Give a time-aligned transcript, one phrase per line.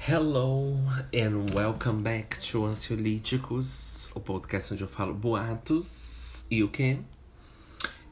[0.00, 0.74] Hello
[1.12, 6.98] and welcome back to Ansiolíticos, o podcast onde eu falo boatos e o quê?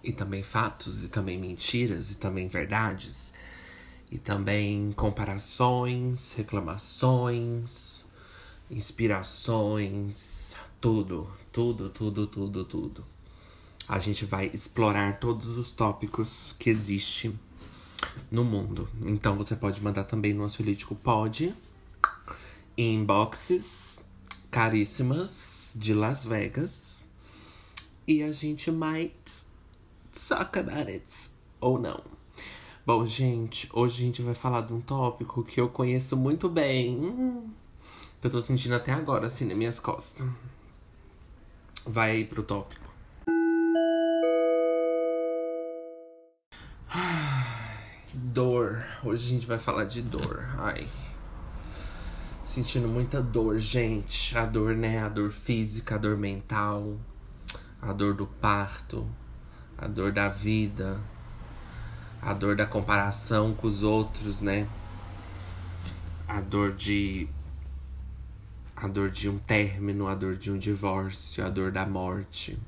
[0.04, 3.32] E também fatos, e também mentiras, e também verdades,
[4.10, 8.04] e também comparações, reclamações,
[8.70, 13.04] inspirações, tudo, tudo, tudo, tudo, tudo.
[13.88, 17.38] A gente vai explorar todos os tópicos que existem
[18.30, 18.86] no mundo.
[19.06, 21.54] Então você pode mandar também no Ansiolítico Pode
[22.76, 24.04] inboxes
[24.50, 27.06] caríssimas de Las Vegas.
[28.06, 29.46] E a gente might
[30.28, 31.04] talk about it
[31.60, 32.02] ou não.
[32.84, 37.50] Bom, gente, hoje a gente vai falar de um tópico que eu conheço muito bem.
[38.20, 40.26] Que eu tô sentindo até agora, assim, nas minhas costas.
[41.84, 42.86] Vai aí pro tópico.
[48.14, 48.84] Dor.
[49.02, 50.46] Hoje a gente vai falar de dor.
[50.58, 50.86] Ai.
[52.56, 54.34] Sentindo muita dor, gente.
[54.34, 55.02] A dor, né?
[55.02, 56.96] A dor física, a dor mental,
[57.82, 59.06] a dor do parto,
[59.76, 60.98] a dor da vida,
[62.22, 64.66] a dor da comparação com os outros, né?
[66.26, 67.28] A dor de.
[68.74, 72.58] A dor de um término, a dor de um divórcio, a dor da morte,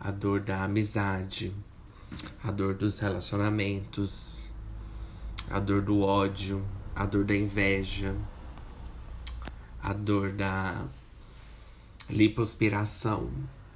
[0.00, 1.52] a dor da amizade,
[2.42, 4.46] a dor dos relacionamentos,
[5.50, 6.64] a dor do ódio,
[6.96, 8.16] a dor da inveja,
[9.84, 10.86] a dor da
[12.08, 13.30] lipoaspiração,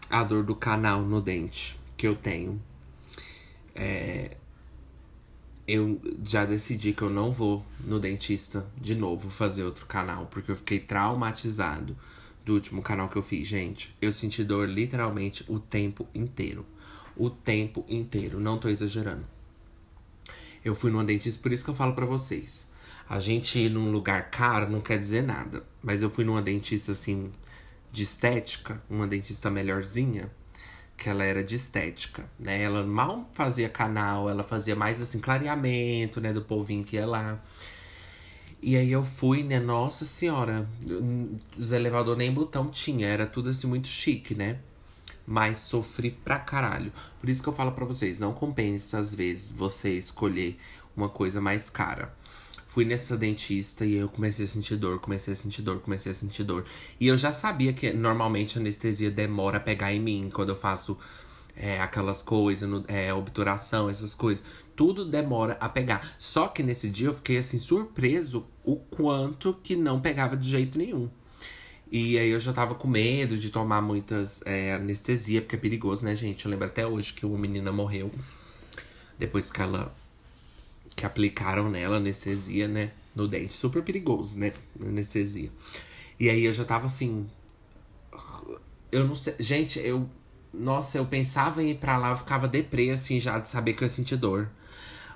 [0.09, 2.59] a dor do canal no dente que eu tenho.
[3.75, 4.35] É,
[5.67, 10.51] eu já decidi que eu não vou no dentista de novo fazer outro canal, porque
[10.51, 11.95] eu fiquei traumatizado
[12.43, 13.47] do último canal que eu fiz.
[13.47, 16.65] Gente, eu senti dor literalmente o tempo inteiro.
[17.15, 19.27] O tempo inteiro, não tô exagerando.
[20.65, 22.67] Eu fui numa dentista, por isso que eu falo para vocês.
[23.09, 25.63] A gente ir num lugar caro não quer dizer nada.
[25.83, 27.33] Mas eu fui numa dentista assim
[27.91, 30.31] de estética, uma dentista melhorzinha,
[30.97, 32.63] que ela era de estética, né?
[32.63, 37.41] Ela mal fazia canal, ela fazia mais assim clareamento, né, do povinho que ia lá.
[38.61, 40.69] E aí eu fui, né, nossa senhora,
[41.57, 44.59] os elevadores nem botão tinha, era tudo assim muito chique, né?
[45.25, 46.93] Mas sofri pra caralho.
[47.21, 50.59] Por isso que eu falo pra vocês, não compensa às vezes você escolher
[50.97, 52.13] uma coisa mais cara.
[52.69, 56.15] Fui nessa dentista e eu comecei a sentir dor, comecei a sentir dor, comecei a
[56.15, 56.67] sentir dor.
[57.01, 60.55] E eu já sabia que normalmente a anestesia demora a pegar em mim quando eu
[60.55, 60.99] faço
[61.57, 64.45] é, aquelas coisas, é, obturação, essas coisas.
[64.77, 66.15] Tudo demora a pegar.
[66.19, 70.77] Só que nesse dia eu fiquei assim, surpreso o quanto que não pegava de jeito
[70.77, 71.09] nenhum.
[71.91, 76.05] E aí eu já tava com medo de tomar muitas é, anestesia, porque é perigoso,
[76.05, 76.45] né, gente?
[76.45, 78.13] Eu lembro até hoje que uma menina morreu
[79.19, 79.97] depois que ela
[80.99, 82.91] que aplicaram nela anestesia, né?
[83.15, 83.55] No dente.
[83.55, 84.53] Super perigoso, né?
[84.81, 85.49] Anestesia.
[86.19, 87.29] E aí eu já tava assim.
[88.91, 89.37] Eu não sei.
[89.39, 90.09] Gente, eu.
[90.53, 93.85] Nossa, eu pensava em ir pra lá, eu ficava deprê, assim, já de saber que
[93.85, 94.51] eu ia sentir dor.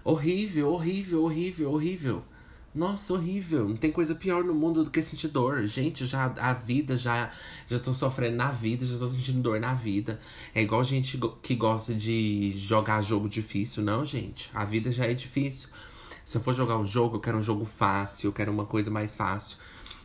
[0.04, 2.24] Horrível, horrível, horrível, horrível.
[2.74, 3.68] Nossa, horrível.
[3.68, 5.66] Não tem coisa pior no mundo do que sentir dor.
[5.66, 7.30] Gente, já a vida, já
[7.68, 10.18] já tô sofrendo na vida, já tô sentindo dor na vida.
[10.54, 13.82] É igual gente que gosta de jogar jogo difícil.
[13.82, 14.50] Não, gente.
[14.54, 15.68] A vida já é difícil.
[16.24, 18.90] Se eu for jogar um jogo, eu quero um jogo fácil, eu quero uma coisa
[18.90, 19.58] mais fácil.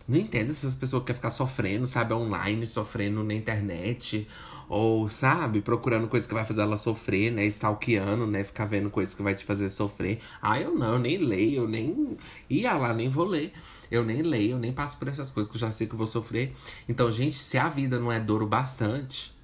[0.07, 4.28] Não entendo essas pessoas que querem ficar sofrendo, sabe, online, sofrendo na internet.
[4.69, 7.45] Ou, sabe, procurando coisa que vai fazer ela sofrer, né?
[7.45, 8.44] Stalkeando, né?
[8.44, 10.19] Ficar vendo coisas que vai te fazer sofrer.
[10.41, 12.17] Ah, eu não, eu nem leio, eu nem.
[12.50, 13.53] Ia lá, nem vou ler.
[13.89, 15.97] Eu nem leio, eu nem passo por essas coisas que eu já sei que eu
[15.97, 16.53] vou sofrer.
[16.88, 19.35] Então, gente, se a vida não é dor o bastante.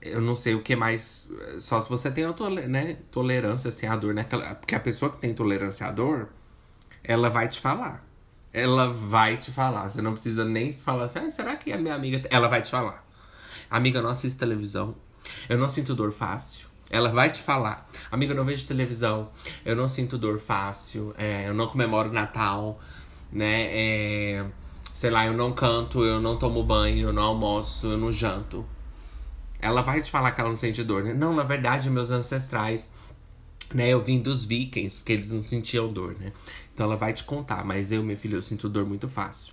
[0.00, 1.28] Eu não sei o que mais.
[1.58, 2.32] Só se você tem a
[2.68, 4.24] né, tolerância assim, à dor, né?
[4.60, 6.28] Porque a pessoa que tem tolerância à dor,
[7.02, 8.06] ela vai te falar.
[8.52, 9.88] Ela vai te falar.
[9.88, 12.22] Você não precisa nem falar assim, ah, será que a minha amiga.
[12.30, 13.05] Ela vai te falar.
[13.70, 14.94] Amiga, não assisto televisão.
[15.48, 16.66] Eu não sinto dor fácil.
[16.88, 17.88] Ela vai te falar.
[18.10, 19.30] Amiga, eu não vejo televisão.
[19.64, 21.14] Eu não sinto dor fácil.
[21.18, 22.80] É, eu não comemoro Natal.
[23.32, 23.68] Né?
[23.70, 24.46] É,
[24.96, 28.64] sei lá, eu não canto, eu não tomo banho, eu não almoço, eu não janto.
[29.60, 31.12] Ela vai te falar que ela não sente dor, né?
[31.12, 32.90] Não, na verdade, meus ancestrais,
[33.74, 33.88] né?
[33.88, 36.32] Eu vim dos vikings, porque eles não sentiam dor, né?
[36.72, 39.52] Então ela vai te contar, mas eu, meu filho, eu sinto dor muito fácil.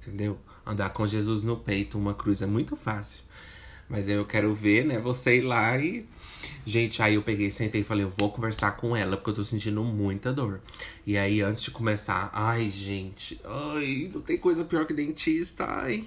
[0.00, 0.38] Entendeu?
[0.68, 3.24] Andar com Jesus no peito, uma cruz é muito fácil.
[3.88, 6.06] Mas eu quero ver, né, você ir lá e.
[6.66, 9.44] Gente, aí eu peguei, sentei e falei, eu vou conversar com ela, porque eu tô
[9.44, 10.60] sentindo muita dor.
[11.06, 16.04] E aí, antes de começar, ai, gente, ai, não tem coisa pior que dentista, ai.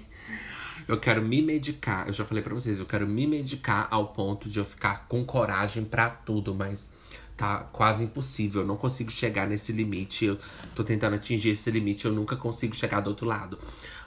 [0.86, 2.06] Eu quero me medicar.
[2.06, 5.24] Eu já falei para vocês, eu quero me medicar ao ponto de eu ficar com
[5.24, 6.88] coragem para tudo, mas
[7.36, 8.62] tá quase impossível.
[8.62, 10.24] Eu não consigo chegar nesse limite.
[10.24, 10.38] Eu
[10.74, 13.58] tô tentando atingir esse limite, eu nunca consigo chegar do outro lado.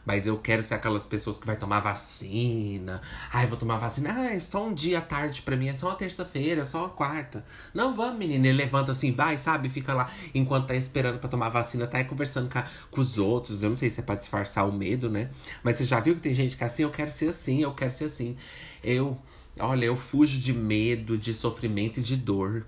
[0.05, 3.01] Mas eu quero ser aquelas pessoas que vai tomar vacina.
[3.33, 4.13] Ai, vou tomar vacina.
[4.15, 6.81] Ah, é só um dia à tarde pra mim, é só uma terça-feira, é só
[6.81, 7.43] uma quarta.
[7.73, 8.47] Não, vamos, menina.
[8.47, 9.67] Ele levanta assim, vai, sabe?
[9.67, 13.17] Fica lá enquanto tá esperando pra tomar vacina, tá aí conversando com, a, com os
[13.17, 13.63] outros.
[13.63, 15.31] Eu não sei se é pra disfarçar o medo, né?
[15.63, 17.73] Mas você já viu que tem gente que é assim, eu quero ser assim, eu
[17.73, 18.37] quero ser assim.
[18.83, 19.17] Eu,
[19.59, 22.63] olha, eu fujo de medo, de sofrimento e de dor.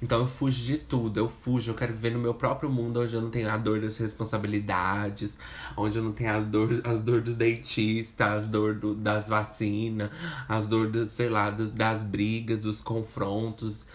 [0.00, 3.14] Então eu fujo de tudo, eu fujo, eu quero viver no meu próprio mundo onde
[3.14, 5.38] eu não tenho a dor das responsabilidades,
[5.74, 10.10] onde eu não tenho as dores as dor dos dentistas, as dor do, das vacinas,
[10.46, 13.86] as dores, sei lá, dos, das brigas, dos confrontos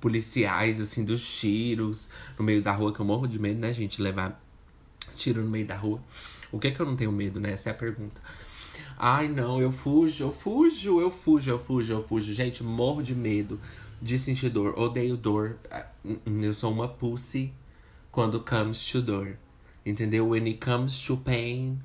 [0.00, 4.00] policiais, assim, dos tiros no meio da rua, que eu morro de medo, né, gente,
[4.00, 4.40] levar
[5.16, 6.00] tiro no meio da rua.
[6.52, 7.52] O que é que eu não tenho medo, né?
[7.52, 8.20] Essa é a pergunta.
[8.98, 12.32] Ai, não, eu fujo, eu fujo, eu fujo, eu fujo, eu fujo.
[12.32, 13.60] Gente, morro de medo
[14.00, 14.78] de sentir dor.
[14.78, 15.58] Odeio dor.
[15.70, 15.86] Ah,
[16.26, 17.52] eu sou uma pussy
[18.10, 19.36] quando comes to dor.
[19.84, 20.28] Entendeu?
[20.28, 21.80] When it comes to pain,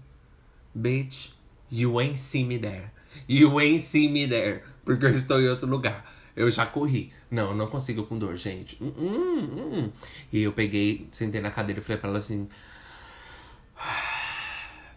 [0.77, 1.33] bitch,
[1.71, 2.91] you ain't see me there.
[3.27, 4.63] You ain't see me there.
[4.83, 6.13] Porque eu estou em outro lugar.
[6.35, 7.13] Eu já corri.
[7.31, 8.77] Não, não consigo com dor, gente.
[8.83, 9.91] Hum, hum, hum.
[10.31, 12.47] E eu peguei, sentei na cadeira e falei pra ela assim: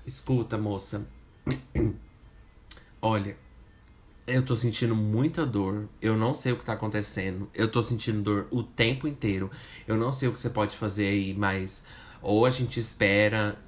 [0.05, 1.07] Escuta, moça.
[3.01, 3.37] Olha,
[4.29, 5.89] eu tô sentindo muita dor.
[6.01, 7.49] Eu não sei o que tá acontecendo.
[7.55, 9.51] Eu tô sentindo dor o tempo inteiro.
[9.87, 11.83] Eu não sei o que você pode fazer aí, mas
[12.21, 13.59] ou a gente espera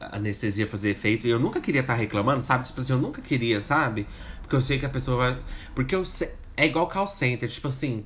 [0.00, 1.26] a anestesia fazer efeito.
[1.26, 2.66] E eu nunca queria estar tá reclamando, sabe?
[2.66, 4.06] Tipo assim, eu nunca queria, sabe?
[4.40, 5.42] Porque eu sei que a pessoa vai.
[5.74, 6.32] Porque eu sei.
[6.56, 8.04] É igual call center, tipo assim.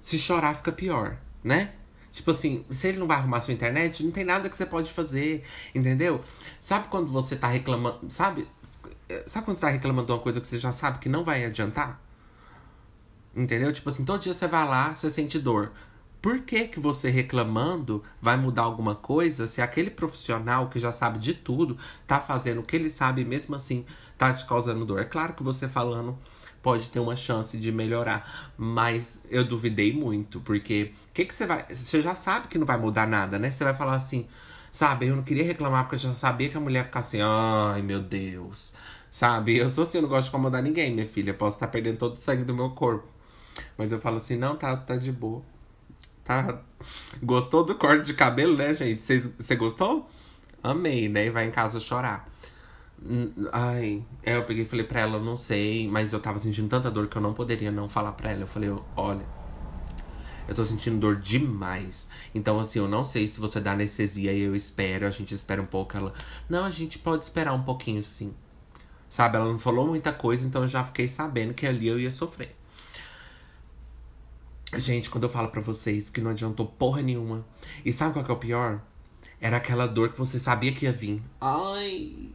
[0.00, 1.72] Se chorar fica pior, né?
[2.10, 4.90] Tipo assim, se ele não vai arrumar sua internet, não tem nada que você pode
[4.90, 5.44] fazer,
[5.74, 6.20] entendeu?
[6.58, 8.48] Sabe quando você tá reclamando, sabe?
[9.26, 11.44] Sabe quando você tá reclamando de uma coisa que você já sabe que não vai
[11.44, 12.00] adiantar?
[13.34, 13.72] Entendeu?
[13.72, 15.72] Tipo assim, todo dia você vai lá, você sente dor.
[16.20, 21.18] Por que que você reclamando vai mudar alguma coisa se aquele profissional que já sabe
[21.18, 23.86] de tudo tá fazendo o que ele sabe e mesmo assim
[24.18, 25.00] tá te causando dor?
[25.00, 26.18] É claro que você falando
[26.60, 31.46] pode ter uma chance de melhorar, mas eu duvidei muito, porque o que que você
[31.46, 33.48] vai, você já sabe que não vai mudar nada, né?
[33.50, 34.26] Você vai falar assim:
[34.70, 37.20] Sabe, eu não queria reclamar porque eu já sabia que a mulher ia ficar assim,
[37.22, 38.72] ai meu Deus.
[39.10, 41.32] Sabe, eu sou assim, eu não gosto de incomodar ninguém, minha filha.
[41.32, 43.06] Posso estar perdendo todo o sangue do meu corpo.
[43.76, 45.42] Mas eu falo assim, não, tá, tá de boa.
[46.24, 46.60] Tá.
[47.22, 49.02] Gostou do corte de cabelo, né, gente?
[49.02, 50.08] Você gostou?
[50.62, 51.26] Amei, né?
[51.26, 52.28] E vai em casa chorar.
[53.52, 56.90] Ai, é, eu peguei e falei pra ela, não sei, mas eu tava sentindo tanta
[56.90, 58.42] dor que eu não poderia não falar pra ela.
[58.42, 59.24] Eu falei, olha,
[60.48, 62.08] eu tô sentindo dor demais.
[62.34, 65.62] Então, assim, eu não sei se você dá anestesia e eu espero, a gente espera
[65.62, 65.96] um pouco.
[65.96, 66.12] Ela,
[66.48, 68.34] não, a gente pode esperar um pouquinho sim.
[69.08, 72.10] Sabe, ela não falou muita coisa, então eu já fiquei sabendo que ali eu ia
[72.10, 72.54] sofrer.
[74.76, 77.44] Gente, quando eu falo para vocês que não adiantou porra nenhuma.
[77.84, 78.82] E sabe qual que é o pior?
[79.40, 81.22] Era aquela dor que você sabia que ia vir.
[81.40, 82.30] Ai,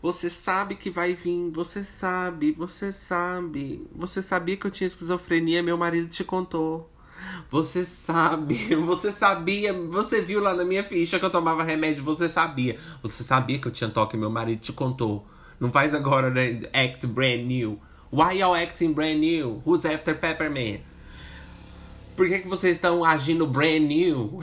[0.00, 3.86] você sabe que vai vir, você sabe, você sabe.
[3.94, 6.90] Você sabia que eu tinha esquizofrenia, meu marido te contou.
[7.48, 12.28] Você sabe, você sabia, você viu lá na minha ficha que eu tomava remédio, você
[12.28, 12.76] sabia.
[13.02, 15.26] Você sabia que eu tinha toque, meu marido te contou.
[15.58, 16.62] Não faz agora, né?
[16.72, 17.80] Act brand new.
[18.12, 19.62] Why you acting brand new?
[19.64, 20.80] Who's after Peppermint?
[22.16, 24.40] Por que, que vocês estão agindo brand new?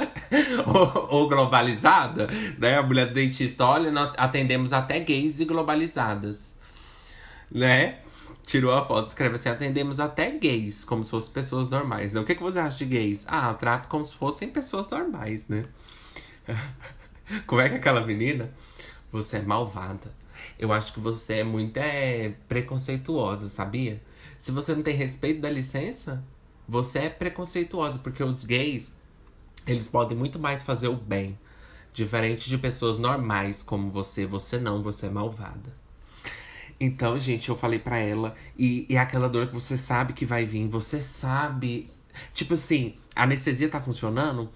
[1.10, 2.26] ou, globalizada?
[2.58, 2.78] Né?
[2.78, 6.56] A mulher do dentista, olha, nós atendemos até gays e globalizadas.
[7.50, 7.98] Né?
[8.44, 12.12] Tirou a foto, escreve assim: atendemos até gays, como se fossem pessoas normais.
[12.12, 12.20] Né?
[12.20, 13.24] O que, que você acha de gays?
[13.28, 15.64] Ah, trato como se fossem pessoas normais, né?
[17.46, 18.52] como é que é aquela menina?
[19.10, 20.12] Você é malvada.
[20.58, 24.02] Eu acho que você é muito é, preconceituosa, sabia?
[24.36, 26.24] Se você não tem respeito da licença,
[26.66, 28.96] você é preconceituosa, porque os gays,
[29.66, 31.38] eles podem muito mais fazer o bem.
[31.92, 35.81] Diferente de pessoas normais como você, você não, você é malvada.
[36.84, 40.44] Então, gente, eu falei pra ela, e, é aquela dor que você sabe que vai
[40.44, 41.88] vir, você sabe.
[42.34, 44.50] Tipo assim, a anestesia tá funcionando,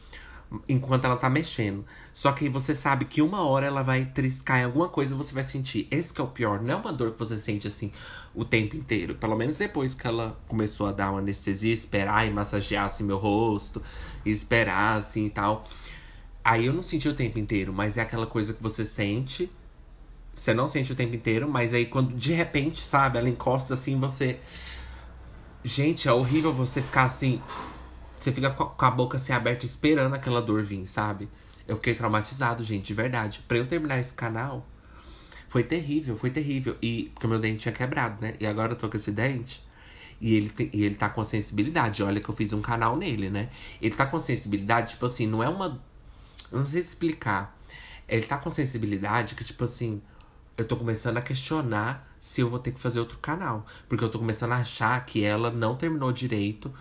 [0.68, 1.84] enquanto ela tá mexendo.
[2.12, 5.32] Só que você sabe que uma hora ela vai triscar em alguma coisa e você
[5.32, 5.86] vai sentir.
[5.88, 7.92] Esse que é o pior, não é uma dor que você sente assim
[8.34, 9.14] o tempo inteiro.
[9.14, 13.18] Pelo menos depois que ela começou a dar uma anestesia, esperar e massagear assim meu
[13.18, 13.80] rosto,
[14.24, 15.64] esperar assim e tal.
[16.44, 19.48] Aí eu não senti o tempo inteiro, mas é aquela coisa que você sente.
[20.36, 23.98] Você não sente o tempo inteiro, mas aí quando de repente, sabe, ela encosta assim,
[23.98, 24.38] você.
[25.64, 27.42] Gente, é horrível você ficar assim
[28.26, 31.28] você fica com a boca assim aberta esperando aquela dor vir, sabe?
[31.66, 33.40] Eu fiquei traumatizado, gente, de verdade.
[33.46, 34.66] Pra eu terminar esse canal,
[35.48, 36.76] foi terrível, foi terrível.
[36.80, 38.34] E porque meu dente tinha quebrado, né?
[38.40, 39.64] E agora eu tô com esse dente.
[40.20, 42.02] E ele, te, e ele tá com sensibilidade.
[42.02, 43.48] Olha que eu fiz um canal nele, né?
[43.80, 45.80] Ele tá com sensibilidade, tipo assim, não é uma.
[46.50, 47.56] Eu não sei explicar.
[48.08, 50.00] Ele tá com sensibilidade que, tipo assim,
[50.56, 53.66] eu tô começando a questionar se eu vou ter que fazer outro canal.
[53.88, 56.72] Porque eu tô começando a achar que ela não terminou direito.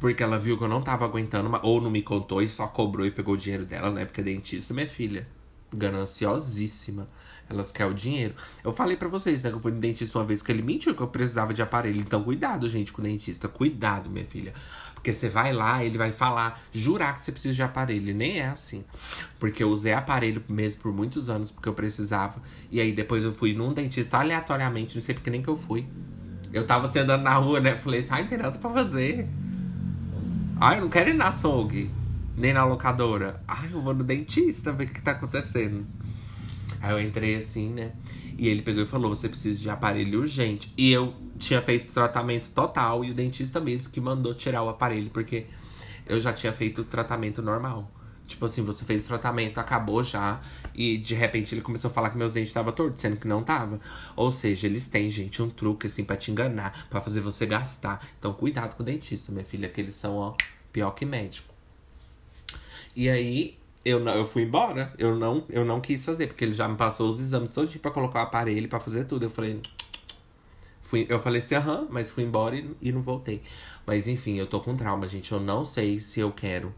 [0.00, 3.06] Porque ela viu que eu não tava aguentando, ou não me contou e só cobrou
[3.06, 4.04] e pegou o dinheiro dela, né?
[4.04, 5.26] Porque é dentista, minha filha.
[5.76, 7.08] Gananciosíssima.
[7.48, 8.34] Elas querem o dinheiro.
[8.64, 10.94] Eu falei para vocês, né, que eu fui no dentista uma vez que ele mentiu
[10.94, 12.00] que eu precisava de aparelho.
[12.00, 13.48] Então, cuidado, gente, com o dentista.
[13.48, 14.54] Cuidado, minha filha.
[14.94, 18.10] Porque você vai lá, ele vai falar, jurar que você precisa de aparelho.
[18.10, 18.84] E nem é assim.
[19.38, 22.40] Porque eu usei aparelho mesmo por muitos anos, porque eu precisava.
[22.70, 25.86] E aí depois eu fui num dentista aleatoriamente, não sei porque nem que eu fui.
[26.52, 27.76] Eu tava assim, andando na rua, né?
[27.76, 29.28] Falei, sai, tem nada pra fazer.
[30.60, 31.90] Ai, eu não quero ir na açougue,
[32.36, 33.42] nem na locadora.
[33.46, 35.86] Ai, eu vou no dentista ver o que tá acontecendo.
[36.80, 37.92] Aí eu entrei assim, né?
[38.36, 40.72] E ele pegou e falou: você precisa de aparelho urgente.
[40.76, 45.10] E eu tinha feito tratamento total, e o dentista mesmo que mandou tirar o aparelho,
[45.10, 45.46] porque
[46.06, 47.90] eu já tinha feito tratamento normal.
[48.26, 50.40] Tipo assim, você fez o tratamento, acabou já,
[50.74, 53.42] e de repente ele começou a falar que meus dentes estavam tortos, sendo que não
[53.42, 53.80] tava.
[54.16, 58.00] Ou seja, eles têm, gente, um truque assim para te enganar, para fazer você gastar.
[58.18, 60.34] Então, cuidado com o dentista, minha filha, que eles são, ó,
[60.72, 61.51] pior que médico.
[62.94, 64.92] E aí, eu não, eu fui embora.
[64.98, 67.80] Eu não, eu não quis fazer, porque ele já me passou os exames todo dia
[67.80, 69.24] pra colocar o aparelho, para fazer tudo.
[69.24, 69.60] Eu falei.
[70.82, 73.42] Fui, eu falei assim, aham, mas fui embora e, e não voltei.
[73.86, 75.32] Mas enfim, eu tô com trauma, gente.
[75.32, 76.74] Eu não sei se eu quero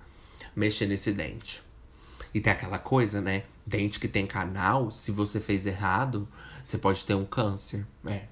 [0.55, 1.63] mexer nesse dente.
[2.33, 3.45] E tem aquela coisa, né?
[3.67, 6.29] Dente que tem canal, se você fez errado,
[6.63, 7.87] você pode ter um câncer.
[8.07, 8.25] É.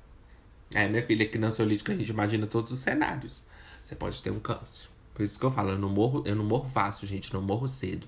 [0.74, 3.42] É, minha filha, aqui na ansiolítica a gente imagina todos os cenários.
[3.84, 4.88] Você pode ter um câncer.
[5.14, 7.69] Por isso que eu falo, eu não morro, eu não morro fácil, gente, não morro
[7.69, 8.07] cedo.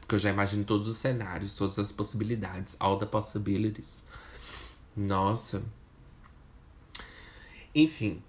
[0.00, 2.76] Porque eu já imagino todos os cenários, todas as possibilidades.
[2.80, 4.02] All the possibilities.
[4.96, 5.62] Nossa.
[7.74, 8.22] Enfim.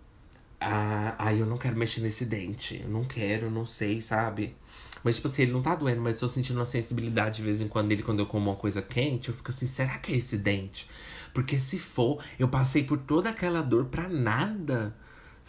[0.60, 2.82] Ah, ai, eu não quero mexer nesse dente.
[2.84, 4.56] Eu não quero, não sei, sabe?
[5.04, 7.62] Mas, tipo assim, ele não tá doendo, mas eu tô sentindo uma sensibilidade de vez
[7.62, 10.18] em quando ele, quando eu como uma coisa quente, eu fico assim, será que é
[10.18, 10.90] esse dente?
[11.34, 14.94] Porque se for, eu passei por toda aquela dor pra nada,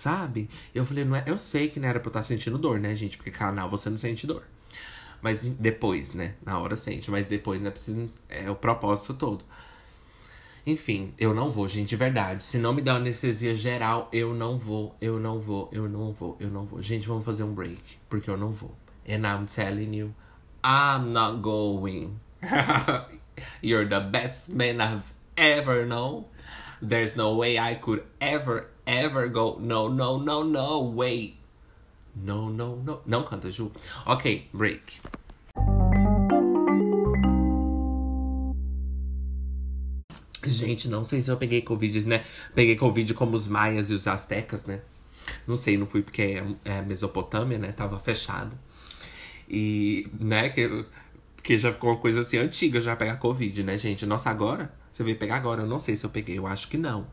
[0.01, 0.49] sabe?
[0.75, 2.81] Eu falei, não é, eu sei que não era pra eu estar tá sentindo dor,
[2.81, 3.17] né, gente?
[3.17, 4.45] Porque canal você não sente dor.
[5.21, 6.35] Mas depois, né?
[6.45, 7.71] Na hora sente, mas depois, né?
[7.71, 9.45] Precisa, é o propósito todo.
[10.67, 12.45] Enfim, eu não vou, gente, de verdade.
[12.45, 16.37] Se não me dá anestesia geral, eu não vou, eu não vou, eu não vou,
[16.41, 16.83] eu não vou.
[16.83, 18.75] Gente, vamos fazer um break, porque eu não vou.
[19.07, 20.15] And I'm telling you,
[20.65, 22.19] I'm not going.
[23.63, 26.25] You're the best man I've ever known.
[26.83, 29.59] There's no way I could ever, ever go.
[29.61, 31.37] No, no, no, no, wait.
[32.15, 33.01] No, no, no.
[33.07, 33.71] Não canta, Ju.
[34.05, 35.01] Ok, break.
[40.45, 42.25] Gente, não sei se eu peguei Covid, né?
[42.55, 44.81] Peguei Covid como os maias e os astecas, né?
[45.47, 47.73] Não sei, não fui porque é, é Mesopotâmia, né?
[47.73, 48.59] Tava fechado.
[49.49, 50.85] E, né, que,
[51.43, 54.07] que já ficou uma coisa assim antiga já pegar Covid, né, gente?
[54.07, 54.73] Nossa, agora?
[54.91, 55.63] Você veio pegar agora?
[55.63, 57.07] Eu não sei se eu peguei, eu acho que não.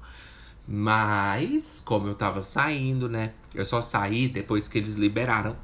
[0.67, 3.33] Mas, como eu tava saindo, né?
[3.55, 5.55] Eu só saí depois que eles liberaram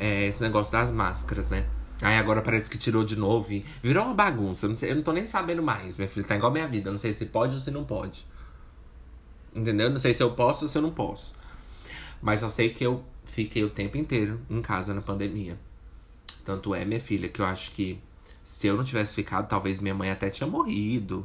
[0.00, 1.64] é, esse negócio das máscaras, né?
[2.02, 4.66] Aí agora parece que tirou de novo e virou uma bagunça.
[4.66, 6.26] Eu não, sei, eu não tô nem sabendo mais, minha filha.
[6.26, 6.88] Tá igual minha vida.
[6.88, 8.26] Eu não sei se pode ou se não pode.
[9.54, 9.88] Entendeu?
[9.88, 11.36] Não sei se eu posso ou se eu não posso.
[12.20, 15.56] Mas só sei que eu fiquei o tempo inteiro em casa na pandemia.
[16.44, 18.00] Tanto é, minha filha, que eu acho que
[18.42, 21.24] se eu não tivesse ficado, talvez minha mãe até tinha morrido.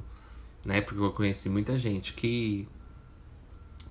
[0.63, 0.81] Né?
[0.81, 2.67] Porque eu conheci muita gente que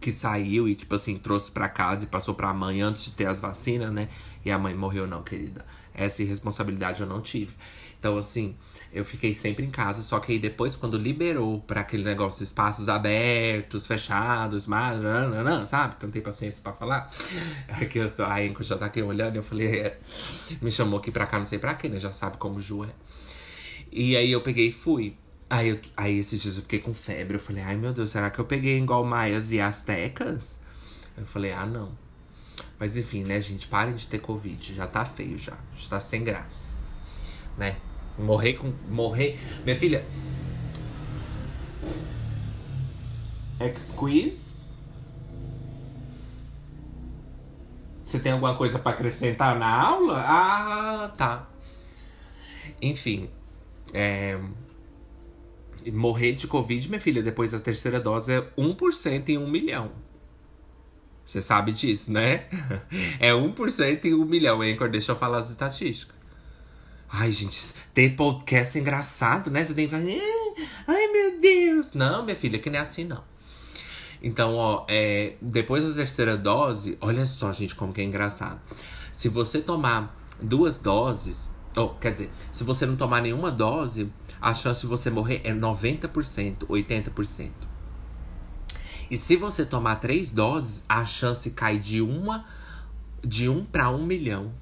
[0.00, 3.26] que saiu e, tipo assim, trouxe para casa e passou pra mãe antes de ter
[3.26, 4.08] as vacinas, né?
[4.44, 5.64] E a mãe morreu, não, querida.
[5.94, 7.52] Essa responsabilidade eu não tive.
[7.98, 8.54] Então, assim,
[8.92, 12.88] eu fiquei sempre em casa, só que aí depois, quando liberou para aquele negócio espaços
[12.88, 14.98] abertos, fechados, mas,
[15.66, 15.96] sabe?
[15.96, 17.10] Que eu não tenho paciência pra falar.
[17.68, 19.98] Aqui eu só, a Enco já tá aqui olhando, eu falei, é,
[20.62, 21.98] me chamou aqui pra cá, não sei pra quê, né?
[21.98, 22.90] Já sabe como Ju é.
[23.90, 25.16] E aí eu peguei e fui.
[25.48, 27.36] Aí, eu, aí esses dias eu fiquei com febre.
[27.36, 30.60] Eu falei, ai meu Deus, será que eu peguei igual maias e astecas?
[31.16, 31.92] Eu falei, ah não.
[32.78, 34.74] Mas enfim, né, gente, parem de ter Covid.
[34.74, 35.56] Já tá feio já.
[35.76, 36.74] Já tá sem graça.
[37.56, 37.76] Né?
[38.18, 38.72] Morrer com.
[38.88, 39.38] Morrer.
[39.64, 40.04] Minha filha.
[43.60, 44.66] Excuse?
[48.04, 50.20] Você tem alguma coisa para acrescentar na aula?
[50.20, 51.48] Ah, tá.
[52.82, 53.30] Enfim.
[53.92, 54.38] É
[55.92, 59.90] morrer de Covid, minha filha, depois da terceira dose é 1% em 1 milhão.
[61.24, 62.44] Você sabe disso, né?
[63.18, 64.62] É 1% em 1 milhão.
[64.62, 66.14] Anchor, deixa eu falar as estatísticas.
[67.08, 69.64] Ai, gente, ter podcast engraçado, né?
[69.64, 70.04] Você tem que falar,
[70.86, 71.94] ai meu Deus.
[71.94, 73.22] Não, minha filha, que nem é assim, não.
[74.22, 78.60] Então, ó, é, depois da terceira dose, olha só, gente, como que é engraçado.
[79.12, 84.54] Se você tomar duas doses, ou quer dizer, se você não tomar nenhuma dose, a
[84.54, 87.50] chance de você morrer é 90%, 80%.
[89.10, 92.46] E se você tomar três doses, a chance cai de uma
[93.22, 94.52] de um para um milhão.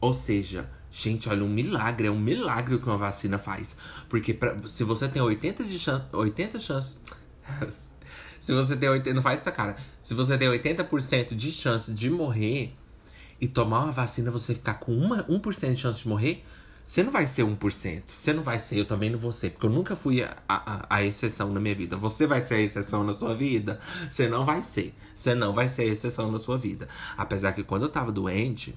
[0.00, 3.76] Ou seja, gente, olha, um milagre, é um milagre que uma vacina faz.
[4.08, 7.00] Porque pra, se você tem 80 de chance, 80 chances
[8.38, 9.76] se você tem 80, não faz essa cara.
[10.00, 12.74] Se você tem 80% de chance de morrer
[13.40, 16.44] e tomar uma vacina, você ficar com uma, 1% de chance de morrer,
[16.86, 18.02] você não vai ser 1%.
[18.08, 19.50] Você não vai ser, eu também não vou ser.
[19.50, 21.96] Porque eu nunca fui a, a, a, exceção na minha vida.
[21.96, 23.80] Você vai ser a exceção na sua vida?
[24.08, 24.94] Você não vai ser.
[25.14, 26.86] Você não vai ser a exceção na sua vida.
[27.16, 28.74] Apesar que quando eu tava doente,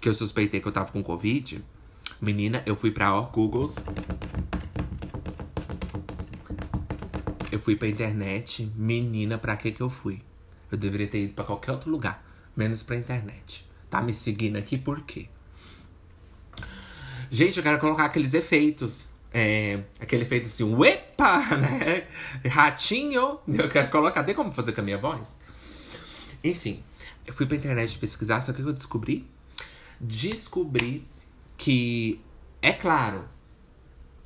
[0.00, 1.62] que eu suspeitei que eu tava com Covid,
[2.20, 3.76] menina, eu fui pra ó, Googles.
[7.52, 8.72] Eu fui pra internet.
[8.74, 10.22] Menina, pra que que eu fui?
[10.72, 12.29] Eu deveria ter ido pra qualquer outro lugar.
[12.56, 13.68] Menos pra internet.
[13.88, 15.28] Tá me seguindo aqui por quê?
[17.30, 19.08] Gente, eu quero colocar aqueles efeitos.
[19.32, 22.06] É, aquele efeito assim, uepa, né?
[22.48, 23.38] Ratinho.
[23.46, 24.24] Eu quero colocar.
[24.24, 25.36] Tem como fazer com a minha voz?
[26.42, 26.82] Enfim,
[27.26, 29.26] eu fui pra internet pesquisar, só que eu descobri?
[30.00, 31.06] Descobri
[31.56, 32.20] que,
[32.62, 33.28] é claro,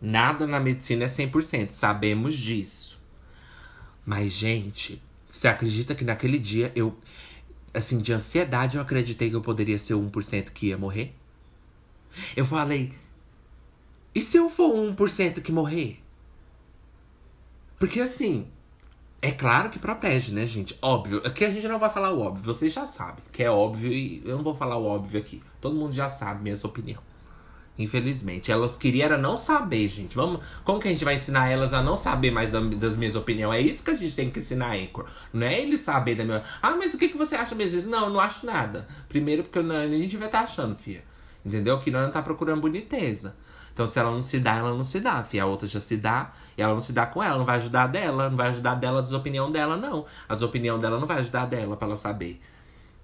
[0.00, 3.00] nada na medicina é 100%, sabemos disso.
[4.06, 6.96] Mas, gente, você acredita que naquele dia eu,
[7.74, 11.14] assim, de ansiedade, eu acreditei que eu poderia ser o 1% que ia morrer?
[12.36, 12.94] Eu falei,
[14.14, 16.00] e se eu for 1% que morrer?
[17.78, 18.46] Porque assim,
[19.20, 20.78] é claro que protege, né, gente?
[20.80, 21.20] Óbvio.
[21.26, 24.22] Aqui a gente não vai falar o óbvio, vocês já sabem que é óbvio e
[24.24, 25.42] eu não vou falar o óbvio aqui.
[25.60, 27.02] Todo mundo já sabe minha opinião.
[27.76, 28.52] Infelizmente.
[28.52, 30.14] Elas queriam não saber, gente.
[30.14, 33.56] Vamos, como que a gente vai ensinar elas a não saber mais das minhas opiniões?
[33.56, 35.06] É isso que a gente tem que ensinar a Anchor.
[35.32, 36.42] Não é ele saber da minha.
[36.62, 37.90] Ah, mas o que, que você acha mesmo?
[37.90, 38.86] Não, eu não acho nada.
[39.08, 41.02] Primeiro, porque não, a gente vai estar tá achando, filha.
[41.44, 41.78] Entendeu?
[41.78, 43.34] Que não tá procurando boniteza.
[43.72, 45.24] Então, se ela não se dá, ela não se dá.
[45.24, 47.36] Fia, a outra já se dá e ela não se dá com ela.
[47.36, 50.06] Não vai ajudar dela, não vai ajudar dela a desopinião dela, não.
[50.28, 52.40] A desopinião dela não vai ajudar dela para ela saber.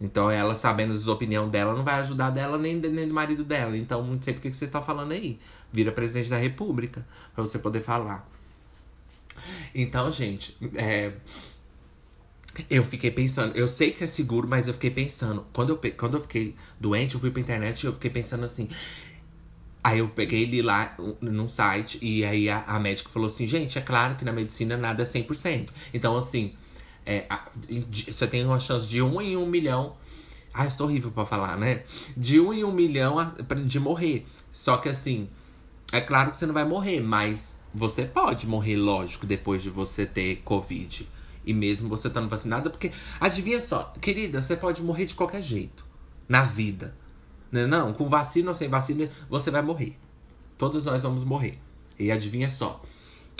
[0.00, 3.76] Então, ela sabendo a desopinião dela não vai ajudar dela nem, nem do marido dela.
[3.76, 5.38] Então, não sei por que vocês estão falando aí.
[5.70, 8.26] Vira presidente da república pra você poder falar.
[9.74, 11.12] Então, gente, é.
[12.68, 15.46] Eu fiquei pensando, eu sei que é seguro, mas eu fiquei pensando.
[15.52, 18.68] Quando eu, quando eu fiquei doente, eu fui pra internet e eu fiquei pensando assim.
[19.82, 23.78] Aí eu peguei ele lá num site e aí a, a, médica falou assim: gente,
[23.78, 25.68] é claro que na medicina nada é 100%.
[25.94, 26.54] Então, assim,
[27.04, 27.26] é,
[28.10, 29.96] você tem uma chance de um em um milhão.
[30.52, 31.84] Ai, sou horrível pra falar, né?
[32.16, 33.16] De um em um milhão
[33.66, 34.26] de morrer.
[34.52, 35.28] Só que, assim,
[35.92, 40.04] é claro que você não vai morrer, mas você pode morrer, lógico, depois de você
[40.04, 41.08] ter Covid.
[41.44, 45.84] E mesmo você estando vacinada, porque adivinha só, querida, você pode morrer de qualquer jeito
[46.28, 46.94] na vida.
[47.50, 47.66] Né?
[47.66, 49.96] Não, com vacina ou sem vacina, você vai morrer.
[50.58, 51.58] Todos nós vamos morrer.
[51.98, 52.82] E adivinha só,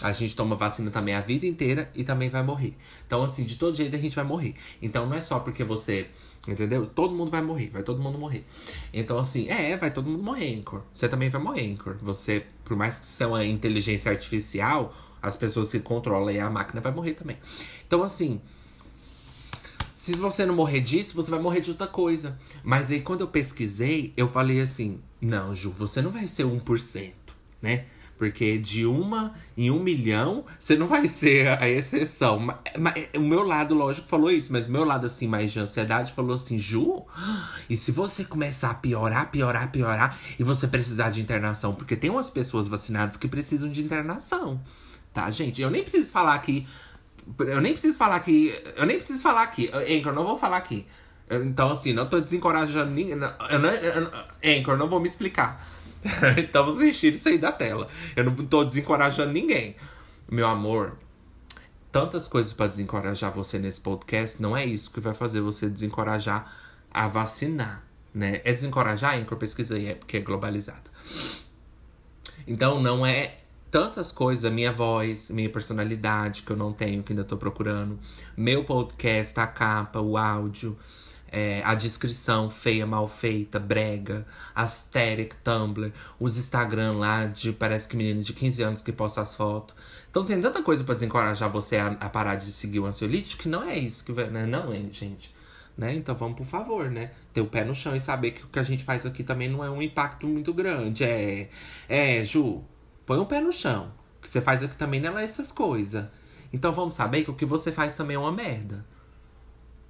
[0.03, 2.77] a gente toma vacina também a vida inteira e também vai morrer.
[3.07, 4.55] Então, assim, de todo jeito a gente vai morrer.
[4.81, 6.09] Então, não é só porque você.
[6.49, 6.87] Entendeu?
[6.87, 8.47] Todo mundo vai morrer, vai todo mundo morrer.
[8.95, 10.83] Então, assim, é, vai todo mundo morrer, Anchor.
[10.93, 11.97] Você também vai morrer, Anchor.
[12.01, 16.93] Você, por mais que seja uma inteligência artificial, as pessoas que controlam a máquina vai
[16.93, 17.37] morrer também.
[17.87, 18.41] Então, assim,
[19.93, 22.39] se você não morrer disso, você vai morrer de outra coisa.
[22.65, 27.13] Mas aí, quando eu pesquisei, eu falei assim: não, Ju, você não vai ser 1%,
[27.61, 27.85] né?
[28.21, 32.39] Porque de uma em um milhão, você não vai ser a exceção.
[32.39, 36.13] Mas, o meu lado, lógico, falou isso, mas o meu lado, assim, mais de ansiedade,
[36.13, 37.07] falou assim: Ju,
[37.71, 41.75] e se você começar a piorar, piorar, piorar, e você precisar de internação?
[41.75, 44.61] Porque tem umas pessoas vacinadas que precisam de internação.
[45.15, 45.63] Tá, gente?
[45.63, 46.69] Eu nem preciso falar aqui.
[47.39, 48.55] Eu nem preciso falar aqui.
[48.77, 49.71] Eu nem preciso falar aqui.
[49.73, 50.87] Anchor, não vou falar aqui.
[51.31, 53.13] Então, assim, não tô desencorajando ninguém.
[53.15, 55.80] Eu eu, Anchor, não vou me explicar.
[56.39, 57.89] então vocês tirem isso aí da tela.
[58.17, 59.77] Eu não tô desencorajando ninguém.
[60.31, 60.97] Meu amor,
[61.93, 66.53] tantas coisas para desencorajar você nesse podcast, não é isso que vai fazer você desencorajar
[66.91, 67.85] a vacinar,
[68.15, 68.41] né?
[68.45, 70.91] É desencorajar, Anchor, pesquisa aí, é porque é globalizado.
[72.47, 73.39] Então não é
[73.71, 77.99] tantas coisas, minha voz, minha personalidade que eu não tenho, que ainda tô procurando,
[78.37, 80.77] meu podcast, a capa, o áudio,
[81.31, 87.97] é, a descrição feia, mal feita, brega, asteric, Tumblr, os Instagram lá de parece que
[87.97, 89.75] menino de 15 anos que posta as fotos.
[90.11, 93.49] Então tem tanta coisa para desencorajar você a, a, parar de seguir o ansiolítico que
[93.49, 94.45] não é isso que vai, né?
[94.45, 95.35] Não, hein, gente.
[95.79, 95.95] Né?
[95.95, 97.13] Então vamos, por favor, né?
[97.33, 99.49] Ter o pé no chão e saber que o que a gente faz aqui também
[99.49, 101.05] não é um impacto muito grande.
[101.05, 101.49] É,
[101.89, 102.65] é Ju,
[103.07, 103.93] põe o pé no chão.
[104.19, 106.07] O que você faz aqui também não é essas coisas.
[106.53, 108.85] Então vamos saber que o que você faz também é uma merda.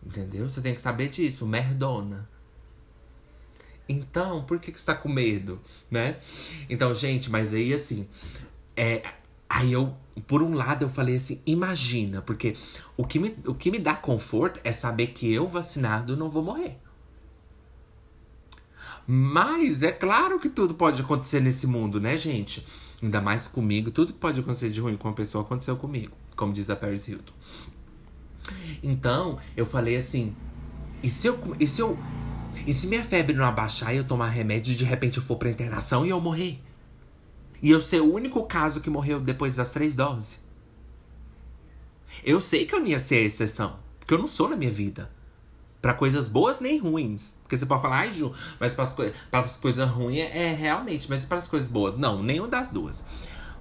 [0.05, 0.49] Entendeu?
[0.49, 2.29] Você tem que saber disso, merdona.
[3.89, 5.61] Então, por que, que você tá com medo,
[5.91, 6.21] né?
[6.69, 8.09] Então, gente, mas aí assim,
[8.77, 9.03] é,
[9.49, 9.95] aí eu,
[10.29, 12.57] por um lado, eu falei assim, imagina, porque
[12.97, 16.45] o que, me, o que me dá conforto é saber que eu vacinado não vou
[16.45, 16.79] morrer.
[19.07, 22.65] Mas é claro que tudo pode acontecer nesse mundo, né, gente?
[23.03, 26.53] Ainda mais comigo, tudo que pode acontecer de ruim com uma pessoa aconteceu comigo, como
[26.53, 27.33] diz a Paris Hilton.
[28.83, 30.35] Então, eu falei assim:
[31.03, 31.99] e se eu, e se eu
[32.67, 35.37] e se minha febre não abaixar e eu tomar remédio e de repente eu for
[35.37, 36.61] pra internação e eu morrer?
[37.63, 40.41] E eu ser o único caso que morreu depois das três doses?
[42.25, 44.71] Eu sei que eu não ia ser a exceção, porque eu não sou na minha
[44.71, 45.11] vida.
[45.81, 47.37] Para coisas boas nem ruins.
[47.43, 49.13] Porque você pode falar, ai, Ju, mas para as, coi
[49.61, 53.03] coisas ruins é, é, realmente, mas para as coisas boas, não, nenhuma das duas.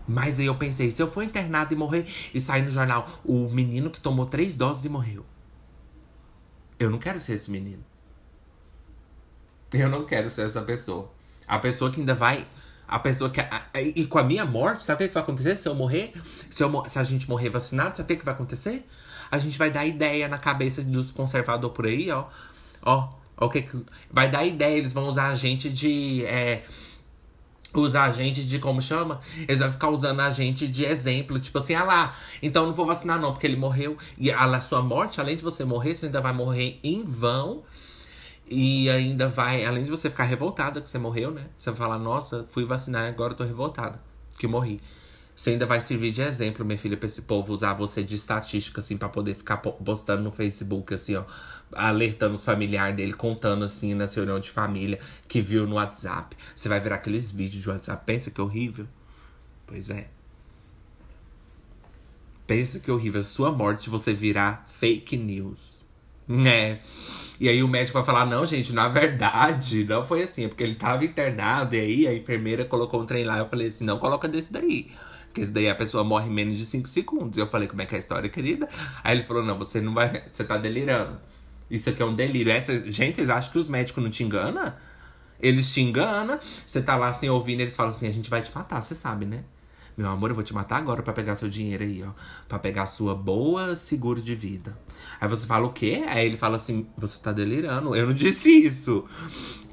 [0.10, 3.48] Mas aí eu pensei, se eu for internado e morrer e sair no jornal, o
[3.48, 5.24] menino que tomou três doses e morreu.
[6.80, 7.86] Eu não quero ser esse menino.
[9.72, 11.12] Eu não quero ser essa pessoa.
[11.48, 12.48] A pessoa que ainda vai.
[12.88, 13.40] A pessoa que.
[13.96, 16.12] E com a minha morte, sabe o que vai acontecer se eu morrer?
[16.50, 18.88] Se, eu, se a gente morrer vacinado, sabe o que vai acontecer?
[19.30, 22.26] A gente vai dar ideia na cabeça dos conservadores por aí, ó.
[22.82, 23.70] Ó, o que
[24.10, 26.26] vai dar ideia, eles vão usar a gente de.
[26.26, 26.64] É,
[27.74, 29.22] usar a gente de como chama?
[29.38, 32.86] Eles vão ficar usando a gente de exemplo, tipo assim, ah lá, então não vou
[32.86, 33.98] vacinar não, porque ele morreu.
[34.18, 37.64] E a sua morte, além de você morrer, você ainda vai morrer em vão
[38.50, 41.46] e ainda vai, além de você ficar revoltada que você morreu, né?
[41.58, 44.02] Você vai falar, nossa, fui vacinar e agora eu tô revoltada
[44.40, 44.82] que morri.
[45.36, 48.82] Você ainda vai servir de exemplo, minha filha, pra esse povo usar você de estatística,
[48.82, 51.24] assim, para poder ficar postando no Facebook, assim, ó.
[51.74, 56.36] Alertando os familiares dele, contando, assim, na reunião de família, que viu no WhatsApp.
[56.56, 58.04] Você vai ver aqueles vídeos de WhatsApp.
[58.06, 58.88] Pensa que horrível?
[59.68, 60.08] Pois é.
[62.48, 63.22] Pensa que horrível.
[63.22, 65.80] Sua morte você virar fake news.
[66.46, 66.80] É.
[67.40, 70.64] E aí o médico vai falar: não, gente, na verdade, não foi assim, é porque
[70.64, 73.38] ele tava internado, e aí a enfermeira colocou um trem lá.
[73.38, 74.92] Eu falei assim: não coloca desse daí.
[75.28, 77.38] Porque esse daí a pessoa morre em menos de 5 segundos.
[77.38, 78.68] Eu falei, como é que é a história, querida?
[79.04, 80.24] Aí ele falou: não, você não vai.
[80.32, 81.20] Você tá delirando.
[81.70, 82.52] Isso aqui é um delírio.
[82.52, 84.74] Essa, gente, vocês acham que os médicos não te enganam?
[85.40, 86.40] Eles te enganam.
[86.66, 89.26] Você tá lá assim ouvindo, eles falam assim: a gente vai te matar, você sabe,
[89.26, 89.44] né?
[89.96, 92.12] Meu amor, eu vou te matar agora para pegar seu dinheiro aí, ó.
[92.48, 94.78] Pra pegar sua boa seguro de vida.
[95.20, 96.04] Aí você fala o quê?
[96.08, 97.96] Aí ele fala assim: você tá delirando.
[97.96, 99.06] Eu não disse isso.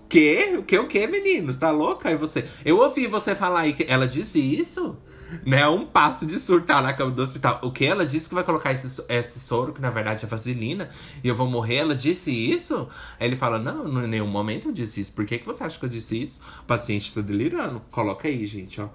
[0.09, 0.57] Que?
[0.59, 1.53] O que o que, menino?
[1.53, 2.09] Você tá louca?
[2.09, 2.49] Aí você.
[2.65, 4.97] Eu ouvi você falar aí que ela disse isso?
[5.45, 5.67] Né?
[5.67, 7.61] Um passo de surtar na cama do hospital.
[7.63, 7.85] O que?
[7.85, 10.89] Ela disse que vai colocar esse, esse soro, que na verdade é vaselina,
[11.23, 11.77] e eu vou morrer.
[11.77, 12.89] Ela disse isso?
[13.19, 15.13] Aí ele fala: Não, em nenhum momento eu disse isso.
[15.13, 16.41] Por que, que você acha que eu disse isso?
[16.61, 17.81] O paciente tá delirando.
[17.91, 18.89] Coloca aí, gente, ó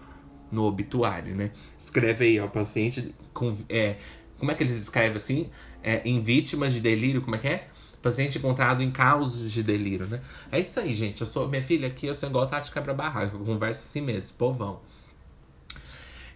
[0.52, 1.52] no obituário, né?
[1.80, 3.58] Escreve aí, ó, paciente com.
[3.70, 3.96] É,
[4.38, 5.50] como é que eles escrevem assim?
[5.82, 7.68] É, em vítimas de delírio, como é que é?
[8.02, 10.22] Paciente encontrado em causas de delírio, né?
[10.52, 11.22] É isso aí, gente.
[11.22, 13.36] Eu sou minha filha aqui, eu sou igual Tati Quebra-Barraca.
[13.36, 14.82] Eu converso assim mesmo, povão.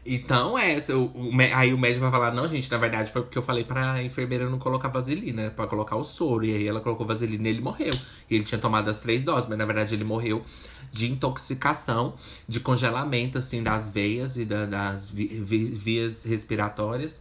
[0.05, 3.35] Então, é, o, o, aí o médico vai falar, não, gente, na verdade foi porque
[3.35, 6.45] eu falei pra enfermeira não colocar vaselina, pra colocar o soro.
[6.45, 7.93] E aí ela colocou vaselina e ele morreu.
[8.29, 10.45] E ele tinha tomado as três doses, mas na verdade ele morreu
[10.91, 12.13] de intoxicação,
[12.47, 17.19] de congelamento, assim, das veias e da, das vi, vi, vias respiratórias.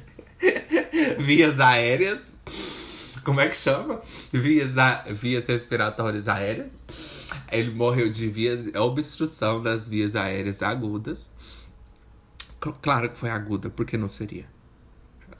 [1.18, 2.38] vias aéreas.
[3.24, 4.02] Como é que chama?
[4.30, 6.84] Vias, a, vias respiratórias aéreas.
[7.50, 11.37] Ele morreu de vias, obstrução das vias aéreas agudas
[12.60, 14.46] Claro que foi aguda, por que não seria?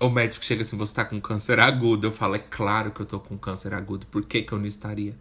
[0.01, 2.07] O médico chega assim, você tá com câncer agudo.
[2.07, 4.07] Eu falo, é claro que eu tô com câncer agudo.
[4.07, 5.17] Por que que eu não estaria?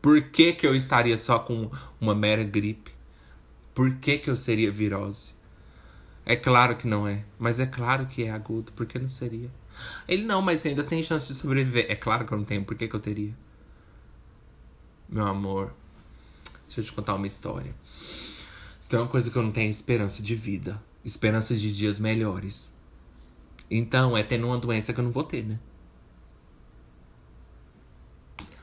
[0.00, 2.90] Por que que eu estaria só com uma mera gripe?
[3.72, 5.30] Por que que eu seria virose?
[6.26, 7.24] É claro que não é.
[7.38, 8.72] Mas é claro que é agudo.
[8.72, 9.50] Por que não seria?
[10.08, 11.86] Ele, não, mas ainda tem chance de sobreviver.
[11.88, 12.64] É claro que eu não tenho.
[12.64, 13.32] Por que que eu teria?
[15.08, 15.72] Meu amor,
[16.66, 17.72] deixa eu te contar uma história.
[18.80, 21.98] Se tem uma coisa que eu não tenho é esperança de vida esperança de dias
[21.98, 22.74] melhores.
[23.70, 25.58] Então, é tendo uma doença que eu não vou ter, né?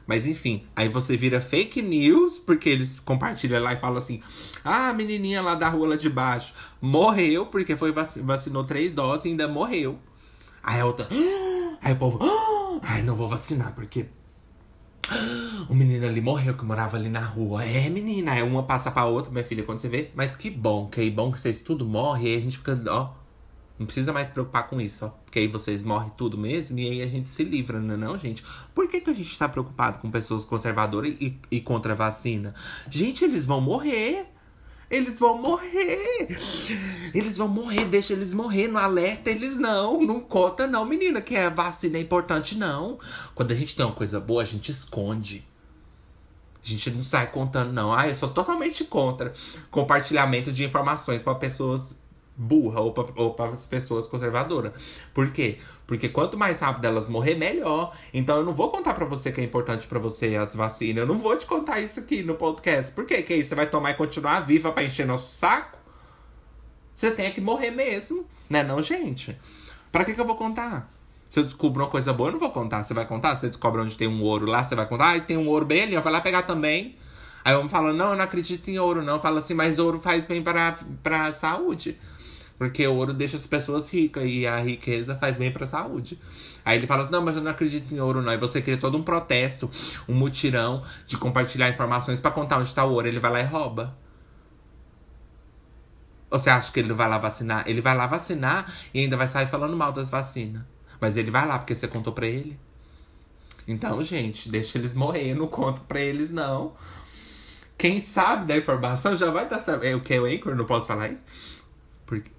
[0.10, 4.24] Mas enfim, aí você vira fake news, porque eles compartilham lá e falam assim:
[4.64, 8.96] ah, a menininha lá da rua lá de baixo morreu porque foi vac vacinou três
[8.96, 10.00] doses e ainda morreu.
[10.64, 11.08] Aí a outra.
[11.80, 12.20] Aí o povo.
[12.82, 14.08] Ai, não vou vacinar porque
[15.70, 17.64] o menino ali morreu, que morava ali na rua.
[17.64, 20.10] É, menina, é uma passa pra outra, minha filha, quando você vê.
[20.16, 23.14] Mas que bom, que bom que vocês tudo morrem, e aí a gente fica, ó.
[23.78, 25.10] Não precisa mais se preocupar com isso, ó.
[25.10, 28.20] Porque aí vocês morrem tudo mesmo e aí a gente se livra, não é não,
[28.20, 28.44] gente?
[28.76, 32.54] Por que, que a gente tá preocupado com pessoas conservadoras e, e contra a vacina?
[32.90, 34.26] Gente, eles vão morrer.
[34.90, 36.28] Eles vão morrer.
[37.14, 40.02] Eles vão morrer, deixa eles morrer, não alerta eles não.
[40.02, 43.00] Não conta não, menina, que a vacina é importante não.
[43.36, 45.46] Quando a gente tem uma coisa boa, a gente esconde.
[46.64, 47.94] A gente não sai contando não.
[47.94, 49.34] Ah, eu sou totalmente contra
[49.72, 51.98] compartilhamento de informações para pessoas
[52.36, 54.72] burra ou para as pessoas conservadoras.
[55.14, 55.60] Por quê?
[55.90, 57.98] Porque quanto mais rápido elas morrer, melhor.
[58.14, 60.98] Então eu não vou contar para você que é importante para você as vacinas.
[60.98, 62.94] Eu não vou te contar isso aqui no podcast.
[62.94, 63.24] Por quê?
[63.24, 65.80] Que aí você vai tomar e continuar viva para encher nosso saco?
[66.94, 69.36] Você tem que morrer mesmo, né não, gente?
[69.92, 70.94] Para que que eu vou contar?
[71.28, 72.84] Se eu descubro uma coisa boa, eu não vou contar.
[72.84, 73.36] Você vai contar?
[73.36, 75.16] Você descobre onde tem um ouro lá, você vai contar?
[75.16, 76.98] Ah, tem um ouro bem ali, eu vou lá pegar também.
[77.44, 79.20] Aí eu falo, não, eu não acredito em ouro, não.
[79.20, 80.76] Fala assim, mas ouro faz bem para
[81.06, 81.98] a saúde.
[82.60, 86.20] Porque o ouro deixa as pessoas ricas e a riqueza faz bem pra saúde.
[86.66, 88.34] Aí ele fala assim: não, mas eu não acredito em ouro, não.
[88.34, 89.72] E você cria todo um protesto,
[90.10, 93.08] um mutirão de compartilhar informações para contar onde tá o ouro.
[93.08, 93.98] Ele vai lá e rouba.
[96.30, 97.64] Você acha que ele não vai lá vacinar?
[97.66, 100.62] Ele vai lá vacinar e ainda vai sair falando mal das vacinas.
[101.00, 102.60] Mas ele vai lá porque você contou pra ele.
[103.66, 106.74] Então, gente, deixa eles morrer, não conto pra eles, não.
[107.78, 109.94] Quem sabe da informação já vai estar sabendo.
[109.94, 110.20] É o que?
[110.20, 110.56] O Anchor?
[110.56, 111.24] Não posso falar isso?
[112.06, 112.30] Porque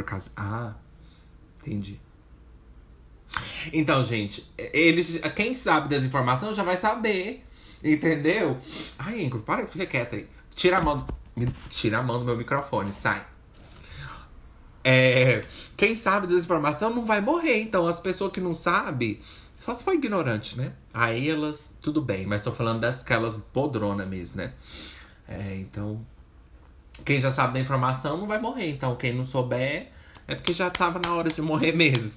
[0.00, 0.30] por causa.
[0.36, 0.74] Ah,
[1.60, 2.00] entendi.
[3.72, 5.20] Então, gente, eles.
[5.36, 7.44] Quem sabe das informações já vai saber.
[7.82, 8.58] Entendeu?
[8.98, 10.28] Ai, Ingrid, para, fica quieta aí.
[10.54, 11.06] Tira a mão.
[11.70, 13.24] Tira a mão do meu microfone, sai.
[14.82, 15.44] É,
[15.76, 17.60] quem sabe das informações não vai morrer.
[17.60, 19.20] Então, as pessoas que não sabem,
[19.58, 20.72] só se for ignorante, né?
[20.92, 22.26] Aí elas, tudo bem.
[22.26, 24.52] Mas tô falando das aquelas podrona mesmo, né?
[25.28, 26.04] É, então,
[27.04, 28.70] quem já sabe da informação não vai morrer.
[28.70, 29.88] Então, quem não souber
[30.30, 32.12] é porque já tava na hora de morrer mesmo.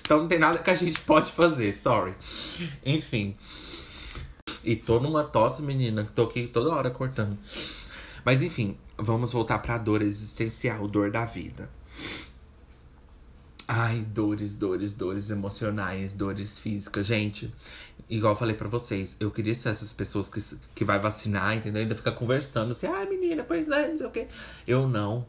[0.00, 2.14] Então não tem nada que a gente pode fazer, sorry.
[2.84, 3.36] Enfim.
[4.64, 7.36] E tô numa tosse, menina, que tô aqui toda hora cortando.
[8.24, 11.70] Mas enfim, vamos voltar pra dor existencial, dor da vida.
[13.70, 17.06] Ai, dores, dores, dores emocionais, dores físicas.
[17.06, 17.52] Gente,
[18.08, 20.40] igual eu falei pra vocês, eu queria ser essas pessoas que,
[20.74, 21.82] que vai vacinar, entendeu?
[21.82, 24.26] Ainda fica conversando assim, ai menina, pois é, não sei o quê.
[24.66, 25.26] Eu não.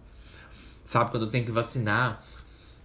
[0.85, 2.25] Sabe, quando eu tenho que vacinar,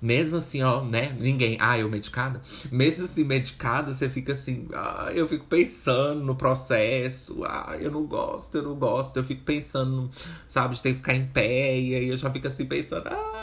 [0.02, 1.16] mesmo assim, ó, né?
[1.20, 1.56] Ninguém.
[1.60, 2.42] Ah, eu medicada?
[2.70, 4.66] Mesmo assim, medicada, você fica assim.
[4.74, 7.44] Ah, eu fico pensando no processo.
[7.44, 9.16] Ah, eu não gosto, eu não gosto.
[9.18, 10.10] Eu fico pensando,
[10.48, 11.78] sabe, de ter que ficar em pé.
[11.78, 13.08] E aí eu já fico assim pensando.
[13.08, 13.33] Ai.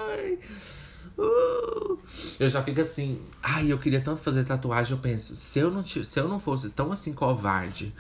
[2.39, 4.93] Eu já fico assim, ai, eu queria tanto fazer tatuagem.
[4.93, 7.93] Eu penso, se eu não, se eu não fosse tão assim covarde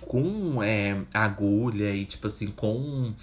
[0.00, 3.14] com é, agulha e tipo assim, com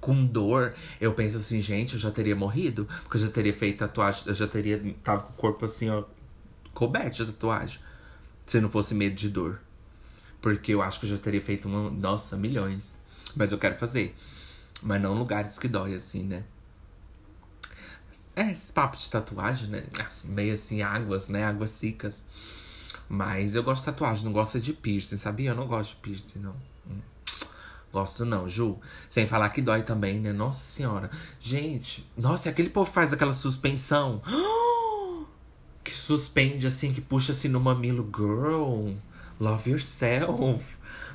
[0.00, 3.78] com dor, eu penso assim, gente, eu já teria morrido, porque eu já teria feito
[3.78, 6.04] tatuagem, eu já teria tava com o corpo assim, ó,
[6.72, 7.80] coberto de tatuagem,
[8.46, 9.60] se não fosse medo de dor.
[10.40, 12.96] Porque eu acho que eu já teria feito uma, nossa, milhões.
[13.34, 14.14] Mas eu quero fazer.
[14.82, 16.44] Mas não lugares que dói assim, né?
[18.36, 19.84] É, esse papo de tatuagem, né?
[20.22, 21.42] Meio assim, águas, né?
[21.42, 22.22] Águas secas.
[23.08, 25.50] Mas eu gosto de tatuagem, não gosto de piercing, sabia?
[25.52, 26.54] Eu não gosto de piercing, não.
[26.86, 27.00] Hum.
[27.90, 28.78] Gosto não, Ju.
[29.08, 30.34] Sem falar que dói também, né?
[30.34, 31.10] Nossa senhora.
[31.40, 34.22] Gente, nossa, aquele povo faz aquela suspensão.
[35.82, 38.10] Que suspende assim, que puxa assim no mamilo.
[38.12, 38.96] Girl,
[39.38, 40.64] love yourself.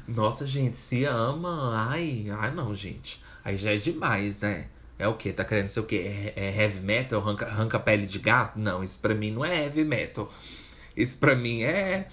[0.08, 1.76] Nossa, gente, se ama.
[1.90, 3.22] Ai, ai não, gente.
[3.44, 4.70] Aí já é demais, né?
[5.02, 5.34] É o que?
[5.34, 5.96] Tá querendo ser o quê?
[5.96, 7.20] É, é heavy metal?
[7.20, 8.60] Arranca, arranca pele de gato?
[8.60, 10.32] Não, isso pra mim não é heavy metal.
[10.96, 12.08] Isso pra mim é.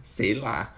[0.00, 0.72] Sei lá.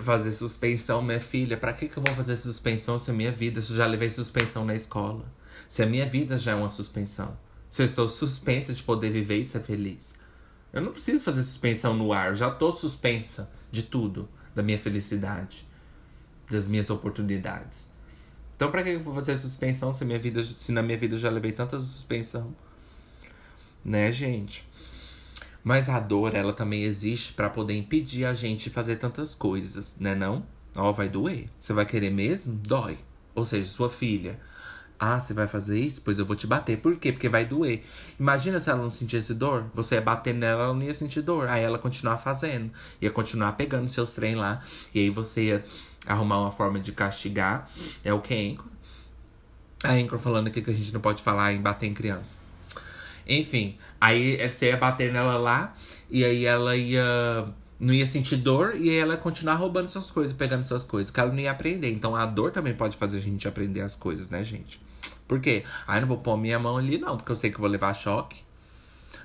[0.00, 1.56] Fazer suspensão, minha filha.
[1.56, 3.60] Pra que, que eu vou fazer suspensão se a minha vida.
[3.60, 5.24] Se eu já levei suspensão na escola?
[5.66, 7.36] Se a minha vida já é uma suspensão.
[7.68, 10.16] Se eu estou suspensa de poder viver e ser feliz.
[10.72, 12.28] Eu não preciso fazer suspensão no ar.
[12.28, 14.28] Eu já tô suspensa de tudo.
[14.54, 15.66] Da minha felicidade.
[16.48, 17.87] Das minhas oportunidades.
[18.58, 21.18] Então pra que eu vou fazer suspensão se, minha vida, se na minha vida eu
[21.18, 22.52] já levei tanta suspensão?
[23.84, 24.68] Né, gente?
[25.62, 29.94] Mas a dor, ela também existe para poder impedir a gente de fazer tantas coisas,
[30.00, 30.44] né não?
[30.76, 31.48] Ó, vai doer.
[31.60, 32.56] Você vai querer mesmo?
[32.56, 32.98] Dói.
[33.32, 34.40] Ou seja, sua filha.
[34.98, 36.02] Ah, você vai fazer isso?
[36.04, 36.78] Pois eu vou te bater.
[36.78, 37.12] Por quê?
[37.12, 37.84] Porque vai doer.
[38.18, 39.66] Imagina se ela não sentisse dor.
[39.72, 41.48] Você ia bater nela, ela não ia sentir dor.
[41.48, 42.72] Aí ela continuar fazendo.
[43.00, 44.60] Ia continuar pegando seus trem lá.
[44.92, 45.64] E aí você ia
[46.06, 47.70] arrumar uma forma de castigar.
[48.04, 48.66] É o que é Anchor.
[49.84, 52.38] A Anchor falando aqui que a gente não pode falar em bater em criança.
[53.26, 55.76] Enfim, aí você ia bater nela lá,
[56.10, 57.46] e aí ela ia.
[57.78, 61.20] Não ia sentir dor e ela ia continuar roubando suas coisas, pegando suas coisas, que
[61.20, 61.92] ela não ia aprender.
[61.92, 64.80] Então a dor também pode fazer a gente aprender as coisas, né, gente?
[65.28, 65.62] Por quê?
[65.86, 67.68] Aí ah, não vou pôr minha mão ali, não, porque eu sei que eu vou
[67.68, 68.42] levar choque.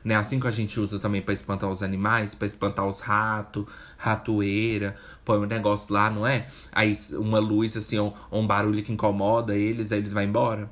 [0.03, 0.15] Né?
[0.15, 3.65] Assim que a gente usa também para espantar os animais, para espantar os ratos,
[3.97, 6.47] ratoeira, põe um negócio lá, não é?
[6.71, 10.69] Aí uma luz assim, um, um barulho que incomoda eles, aí eles vão embora.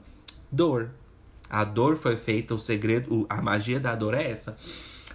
[0.52, 0.92] Dor.
[1.50, 4.58] A dor foi feita, o segredo, a magia da dor é essa,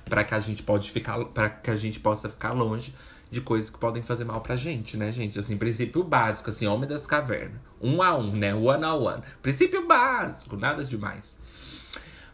[0.05, 2.94] para que a gente pode ficar, para que a gente possa ficar longe
[3.31, 5.38] de coisas que podem fazer mal pra gente, né, gente?
[5.38, 7.59] Assim, princípio básico, assim, homem das cavernas.
[7.81, 8.55] Um a um, né?
[8.55, 9.22] One a one.
[9.42, 11.38] Princípio básico, nada demais.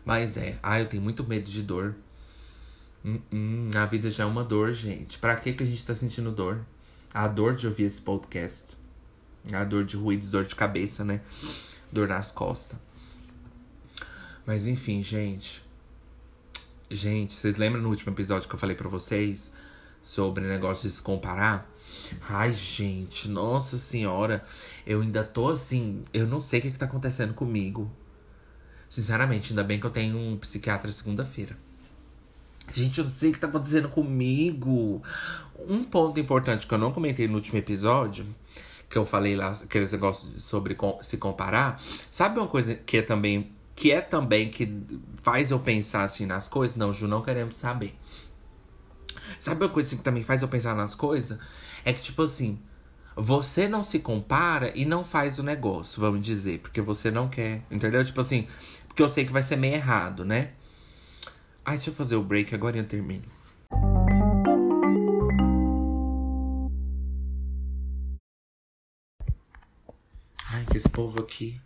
[0.05, 1.95] Mas é, ah, eu tenho muito medo de dor.
[3.05, 5.19] Hum, hum, a vida já é uma dor, gente.
[5.19, 6.61] Pra que, que a gente tá sentindo dor?
[7.15, 8.77] A dor de ouvir esse podcast.
[9.53, 11.21] A dor de ruídos, dor de cabeça, né?
[11.93, 12.79] Dor nas costas.
[14.47, 15.63] Mas enfim, gente.
[16.91, 19.53] Gente, vocês lembram no último episódio que eu falei para vocês
[20.03, 21.71] sobre negócio de se comparar?
[22.29, 24.45] Ai, gente, nossa senhora,
[24.87, 27.91] eu ainda tô assim, eu não sei o que, que tá acontecendo comigo.
[28.89, 31.57] Sinceramente, ainda bem que eu tenho um psiquiatra segunda-feira.
[32.73, 35.03] Gente, eu não sei o que tá acontecendo comigo.
[35.67, 38.27] Um ponto importante que eu não comentei no último episódio,
[38.89, 41.83] que eu falei lá, aqueles negócios sobre se comparar.
[42.11, 44.71] Sabe uma coisa que é também que é também que
[45.23, 46.77] faz eu pensar assim nas coisas?
[46.77, 47.99] Não, Ju, não queremos saber.
[49.39, 51.39] Sabe uma coisa assim, que também faz eu pensar nas coisas?
[51.85, 52.59] É que, tipo assim,
[53.17, 57.63] você não se compara e não faz o negócio, vamos dizer, porque você não quer,
[57.71, 58.05] entendeu?
[58.05, 58.47] Tipo assim,
[58.87, 60.51] porque eu sei que vai ser meio errado, né?
[61.65, 63.25] Ai, deixa eu fazer o break agora e eu termino.
[70.51, 71.61] Ai, que esse povo aqui.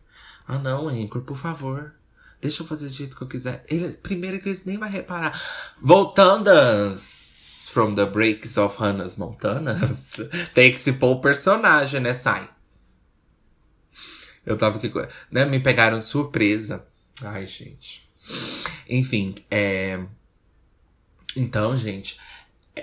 [0.46, 1.94] Ah, não, Anchor, por favor.
[2.40, 3.64] Deixa eu fazer do jeito que eu quiser.
[3.68, 5.40] Ele, primeiro que eles nem vai reparar.
[5.80, 10.16] Voltandas from the breaks of Hannah's Montanas.
[10.54, 12.12] Tem que se pôr o personagem, né?
[12.12, 12.48] Sai.
[14.44, 14.92] Eu tava aqui.
[15.30, 15.44] Né?
[15.46, 16.86] Me pegaram de surpresa.
[17.24, 18.05] Ai, gente.
[18.88, 20.00] Enfim, é.
[21.36, 22.18] Então, gente,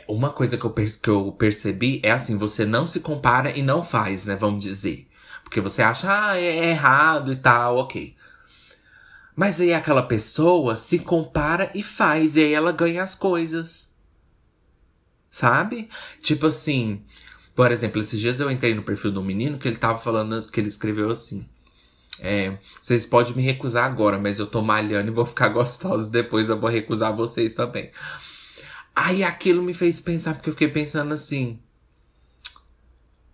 [0.08, 3.84] uma coisa que eu, que eu percebi é assim: você não se compara e não
[3.84, 4.36] faz, né?
[4.36, 5.08] Vamos dizer.
[5.44, 8.16] Porque você acha, ah, é errado e tal, ok.
[9.36, 13.92] Mas aí aquela pessoa se compara e faz, e aí ela ganha as coisas.
[15.30, 15.90] Sabe?
[16.22, 17.04] Tipo assim,
[17.56, 20.60] por exemplo, esses dias eu entrei no perfil do menino que ele tava falando, que
[20.60, 21.48] ele escreveu assim.
[22.20, 26.50] É, vocês podem me recusar agora, mas eu tô malhando e vou ficar gostosa depois,
[26.50, 27.92] eu vou recusar vocês também.
[28.96, 31.60] Aí aquilo me fez pensar, porque eu fiquei pensando assim.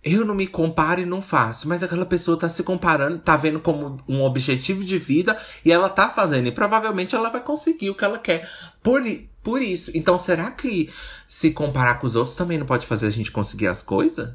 [0.02, 3.60] Eu não me comparo e não faço, mas aquela pessoa tá se comparando, tá vendo
[3.60, 6.48] como um objetivo de vida e ela tá fazendo.
[6.48, 8.50] E provavelmente ela vai conseguir o que ela quer.
[8.82, 9.04] Por,
[9.44, 9.92] por isso.
[9.94, 10.90] Então, será que
[11.28, 14.30] se comparar com os outros também não pode fazer a gente conseguir as coisas?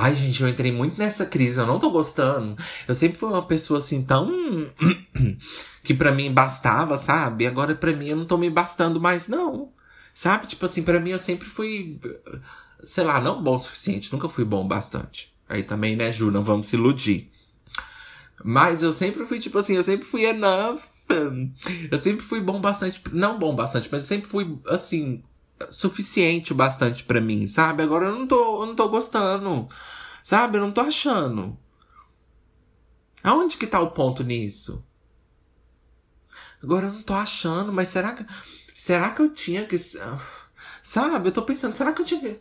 [0.00, 2.56] Ai, gente, eu entrei muito nessa crise, eu não tô gostando.
[2.86, 4.30] Eu sempre fui uma pessoa assim tão.
[5.82, 7.48] que para mim bastava, sabe?
[7.48, 9.72] Agora para mim eu não tô me bastando mais, não.
[10.14, 10.46] Sabe?
[10.46, 12.00] Tipo assim, para mim eu sempre fui.
[12.84, 14.12] Sei lá, não bom o suficiente.
[14.12, 15.34] Nunca fui bom bastante.
[15.48, 17.32] Aí também, né, Ju, não vamos se iludir.
[18.44, 20.80] Mas eu sempre fui, tipo assim, eu sempre fui enough.
[21.90, 23.02] Eu sempre fui bom bastante.
[23.12, 25.24] Não bom bastante, mas eu sempre fui, assim,
[25.70, 27.82] suficiente bastante para mim, sabe?
[27.82, 29.68] Agora eu não tô, eu não tô gostando.
[30.22, 30.58] Sabe?
[30.58, 31.58] Eu não tô achando.
[33.22, 34.84] Aonde que tá o ponto nisso?
[36.62, 38.24] Agora eu não tô achando, mas será que
[38.76, 39.76] será que eu tinha que
[40.82, 41.28] sabe?
[41.28, 42.40] Eu tô pensando, será que eu tinha que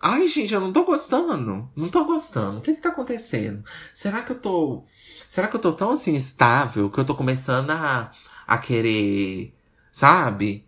[0.00, 1.70] Ai, gente, eu não tô gostando.
[1.74, 2.58] Não tô gostando.
[2.58, 3.64] O que que tá acontecendo?
[3.92, 4.84] Será que eu tô
[5.28, 8.12] Será que eu tô tão assim estável que eu tô começando a
[8.46, 9.54] a querer,
[9.92, 10.67] sabe?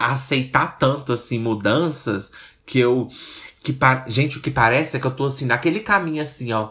[0.00, 2.32] Aceitar tanto assim mudanças
[2.64, 3.08] que eu
[3.62, 6.70] que gente o que parece é que eu tô assim naquele caminho assim ó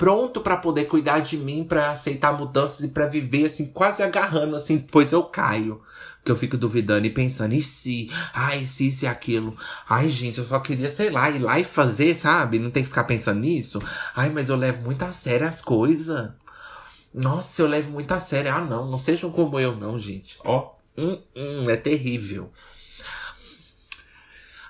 [0.00, 4.56] pronto para poder cuidar de mim para aceitar mudanças e para viver assim quase agarrando
[4.56, 5.82] assim depois eu caio.
[6.24, 8.10] Que eu fico duvidando e pensando e se?
[8.32, 9.56] Ai se se aquilo?
[9.86, 12.58] Ai gente eu só queria sei lá ir lá e fazer sabe?
[12.58, 13.82] Não tem que ficar pensando nisso.
[14.16, 16.30] Ai mas eu levo muito a sério as coisas.
[17.12, 18.54] Nossa eu levo muito a sério.
[18.54, 20.38] Ah não não sejam como eu não gente.
[20.44, 22.52] Ó Hum, hum, é terrível.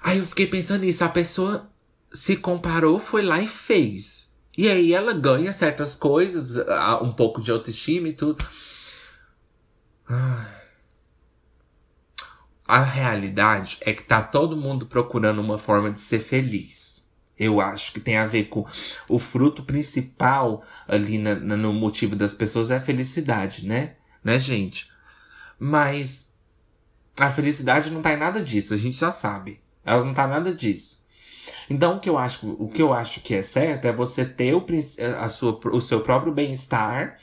[0.02, 1.04] Aí eu fiquei pensando nisso.
[1.04, 1.70] A pessoa
[2.12, 4.34] se comparou, foi lá e fez.
[4.56, 6.56] E aí ela ganha certas coisas,
[7.02, 8.44] um pouco de autoestima e tudo.
[12.66, 17.08] A realidade é que tá todo mundo procurando uma forma de ser feliz.
[17.38, 18.66] Eu acho que tem a ver com
[19.08, 23.96] o fruto principal ali na, no motivo das pessoas é a felicidade, né?
[24.22, 24.89] Né, gente?
[25.60, 26.34] Mas
[27.16, 29.60] a felicidade não tá em nada disso, a gente já sabe.
[29.84, 31.00] Ela não tá nada disso.
[31.68, 34.54] Então o que eu acho, o que eu acho que é certo é você ter
[34.54, 34.66] o,
[35.20, 37.18] a sua, o seu próprio bem-estar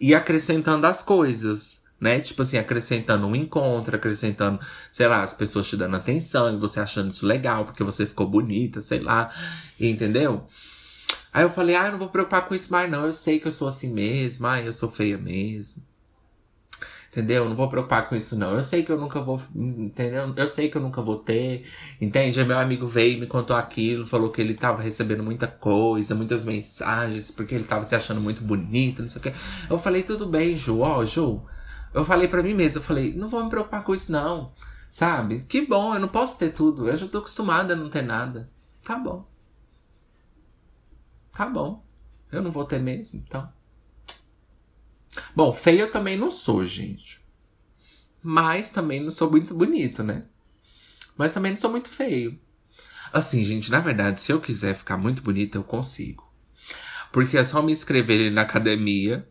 [0.00, 2.20] e acrescentando as coisas né?
[2.20, 6.80] Tipo assim, acrescentando um encontro, acrescentando, sei lá, as pessoas te dando atenção e você
[6.80, 9.30] achando isso legal porque você ficou bonita, sei lá,
[9.80, 10.46] entendeu?
[11.32, 13.48] Aí eu falei, ah, eu não vou preocupar com isso mais não, eu sei que
[13.48, 15.82] eu sou assim mesmo, ah, eu sou feia mesmo.
[17.16, 17.44] Entendeu?
[17.44, 18.56] Eu não vou preocupar com isso não.
[18.56, 20.34] Eu sei que eu nunca vou, entendeu?
[20.36, 21.64] Eu sei que eu nunca vou ter.
[21.98, 22.44] Entende?
[22.44, 26.44] Meu amigo veio e me contou aquilo, falou que ele tava recebendo muita coisa, muitas
[26.44, 29.34] mensagens, porque ele tava se achando muito bonito, não sei o que.
[29.70, 31.42] Eu falei, tudo bem, Ju, ó, Ju,
[31.94, 34.52] eu falei para mim mesmo, eu falei, não vou me preocupar com isso não.
[34.90, 35.46] Sabe?
[35.48, 36.86] Que bom, eu não posso ter tudo.
[36.86, 38.50] Eu já tô acostumada a não ter nada.
[38.82, 39.26] Tá bom.
[41.32, 41.82] Tá bom.
[42.30, 43.55] Eu não vou ter mesmo, então.
[45.34, 47.20] Bom, feio eu também não sou, gente.
[48.22, 50.24] Mas também não sou muito bonito, né?
[51.16, 52.38] Mas também não sou muito feio.
[53.12, 56.26] Assim, gente, na verdade, se eu quiser ficar muito bonita, eu consigo.
[57.12, 59.26] Porque é só me inscrever na academia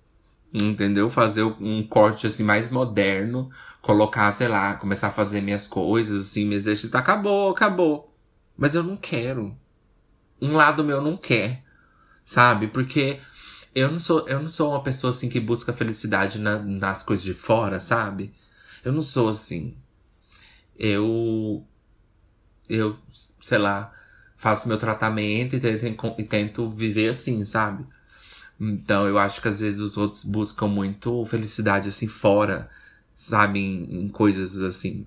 [0.63, 1.09] entendeu?
[1.09, 3.49] Fazer um corte assim mais moderno,
[3.81, 7.01] colocar, sei lá, começar a fazer minhas coisas, assim, me exercitar.
[7.01, 8.13] Acabou, acabou.
[8.57, 9.55] Mas eu não quero.
[10.41, 11.63] Um lado meu não quer,
[12.23, 12.67] sabe?
[12.67, 13.19] Porque
[13.75, 17.25] eu não sou, eu não sou uma pessoa assim que busca felicidade na, nas coisas
[17.25, 18.33] de fora, sabe?
[18.83, 19.75] Eu não sou assim.
[20.77, 21.65] Eu,
[22.69, 22.97] eu,
[23.41, 23.93] sei lá,
[24.37, 27.85] faço meu tratamento e tento, e tento viver assim, sabe?
[28.59, 32.69] Então eu acho que às vezes os outros buscam muito felicidade assim fora,
[33.17, 33.59] sabe?
[33.59, 35.05] Em, em coisas assim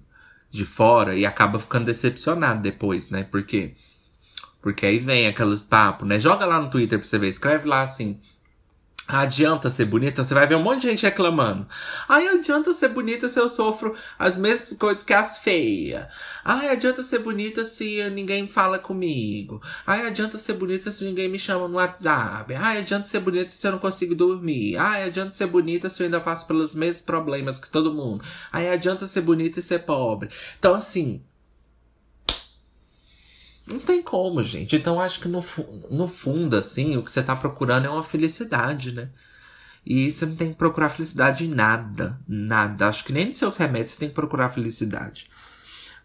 [0.50, 3.24] de fora e acaba ficando decepcionado depois, né?
[3.24, 3.74] Porque
[4.60, 6.18] porque aí vem aqueles papos, né?
[6.18, 8.20] Joga lá no Twitter pra você ver, escreve lá assim:
[9.08, 10.22] Adianta ser bonita?
[10.22, 11.66] Você vai ver um monte de gente reclamando.
[12.06, 16.06] Ai, adianta ser bonita se eu sofro as mesmas coisas que as feias.
[16.44, 19.62] Ai, adianta ser bonita se ninguém fala comigo.
[19.86, 22.54] Ai, adianta ser bonita se ninguém me chama no WhatsApp.
[22.54, 24.76] Ai, adianta ser bonita se eu não consigo dormir.
[24.76, 28.22] Ai, adianta ser bonita se eu ainda passo pelos mesmos problemas que todo mundo.
[28.52, 30.28] Ai, adianta ser bonita e ser pobre.
[30.58, 31.22] Então, assim,
[33.70, 34.76] não tem como, gente.
[34.76, 35.40] Então acho que no,
[35.90, 39.10] no fundo, assim, o que você tá procurando é uma felicidade, né?
[39.84, 42.20] E você não tem que procurar felicidade em nada.
[42.26, 42.88] Nada.
[42.88, 45.30] Acho que nem nos seus remédios você tem que procurar felicidade.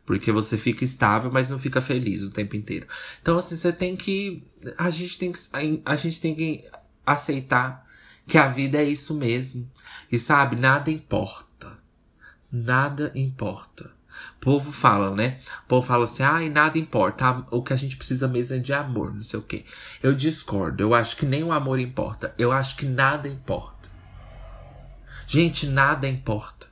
[0.05, 2.88] Porque você fica estável, mas não fica feliz o tempo inteiro.
[3.22, 4.45] Então, assim, você tem que.
[4.78, 5.39] A gente tem que.
[5.86, 6.66] A gente tem que
[7.05, 7.86] aceitar
[8.28, 9.70] que a vida é isso mesmo.
[10.11, 11.78] E sabe, nada importa.
[12.51, 13.91] Nada importa.
[14.43, 15.39] Povo fala, né?
[15.63, 17.45] O povo fala assim, ai, nada importa.
[17.49, 19.63] O que a gente precisa mesmo é de amor, não sei o quê.
[20.01, 20.83] Eu discordo.
[20.83, 22.35] Eu acho que nem o amor importa.
[22.37, 23.89] Eu acho que nada importa.
[25.25, 26.67] Gente, nada importa.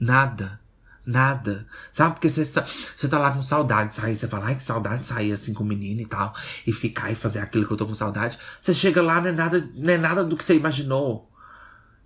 [0.00, 0.58] Nada.
[1.06, 1.64] Nada.
[1.92, 2.14] Sabe?
[2.14, 4.16] Porque você, você tá lá com saudade de sair.
[4.16, 6.34] Você fala, ai, que saudade de sair assim com o menino e tal.
[6.66, 8.36] E ficar e fazer aquilo que eu tô com saudade.
[8.60, 11.27] Você chega lá, não é nada, não é nada do que você imaginou.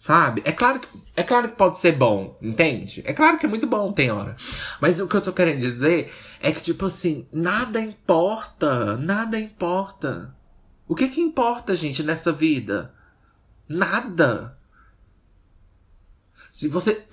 [0.02, 0.42] Sabe?
[0.44, 3.04] É claro, que, é claro que pode ser bom, entende?
[3.06, 4.34] É claro que é muito bom, tem hora.
[4.80, 8.96] Mas o que eu tô querendo dizer é que, tipo assim, nada importa.
[8.96, 10.34] Nada importa.
[10.88, 12.92] O que que importa, gente, nessa vida?
[13.68, 14.58] Nada.
[16.50, 17.06] Se você.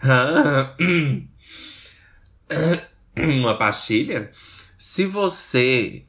[3.14, 4.32] Uma pastilha?
[4.78, 6.06] Se você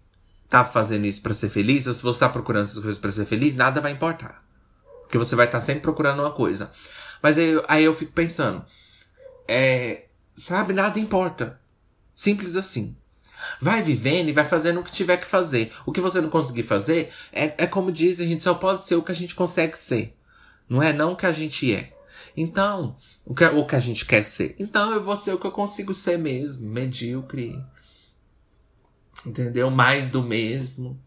[0.47, 3.25] tá fazendo isso para ser feliz, ou se você tá procurando essas coisas para ser
[3.25, 4.42] feliz, nada vai importar.
[5.14, 6.72] Porque você vai estar tá sempre procurando uma coisa.
[7.22, 8.66] Mas aí, aí eu fico pensando,
[9.47, 11.61] é, sabe, nada importa.
[12.16, 12.97] Simples assim.
[13.61, 15.72] Vai vivendo e vai fazendo o que tiver que fazer.
[15.86, 18.95] O que você não conseguir fazer é, é como dizem, a gente só pode ser
[18.95, 20.18] o que a gente consegue ser.
[20.68, 21.95] Não é não o que a gente é.
[22.36, 24.55] Então, o que, o que a gente quer ser.
[24.57, 26.68] Então eu vou ser o que eu consigo ser mesmo.
[26.68, 27.64] Medíocre.
[29.24, 29.70] Entendeu?
[29.70, 30.99] Mais do mesmo.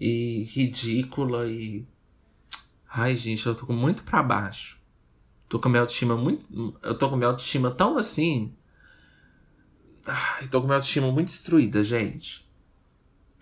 [0.00, 1.86] E ridícula e
[2.94, 4.78] Ai, gente, eu tô muito pra baixo.
[5.48, 6.78] Tô com minha autoestima muito.
[6.82, 8.54] Eu tô com minha autoestima tão assim.
[10.06, 12.46] Ai, tô com minha autoestima muito destruída, gente.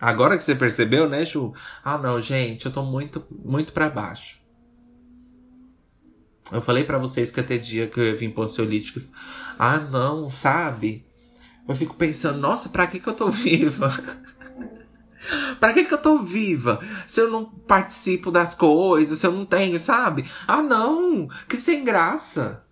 [0.01, 1.53] Agora que você percebeu, né, Ju?
[1.85, 4.41] Ah, não, gente, eu tô muito, muito pra baixo.
[6.53, 9.01] Eu falei para vocês que até dia que eu ia vir pro ansiolítico.
[9.59, 11.05] Ah, não, sabe?
[11.69, 13.93] Eu fico pensando, nossa, pra que que eu tô viva?
[15.59, 16.81] Pra que que eu tô viva?
[17.07, 20.25] Se eu não participo das coisas, se eu não tenho, sabe?
[20.47, 21.29] Ah, não!
[21.49, 22.65] Que sem graça!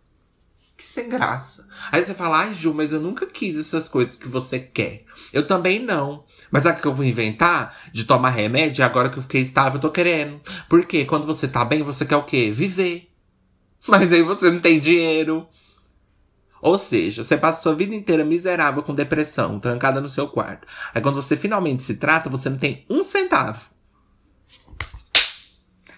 [0.76, 1.68] Que sem graça.
[1.90, 5.04] Aí você fala, ai, Ju, mas eu nunca quis essas coisas que você quer.
[5.32, 6.24] Eu também não.
[6.52, 7.76] Mas o que eu vou inventar?
[7.92, 10.40] De tomar remédio, agora que eu fiquei estável, eu tô querendo.
[10.68, 12.52] Porque quando você tá bem, você quer o quê?
[12.52, 13.10] Viver.
[13.88, 15.48] Mas aí você não tem dinheiro.
[16.60, 20.66] Ou seja, você passa sua vida inteira miserável com depressão, trancada no seu quarto.
[20.94, 23.66] Aí quando você finalmente se trata, você não tem um centavo.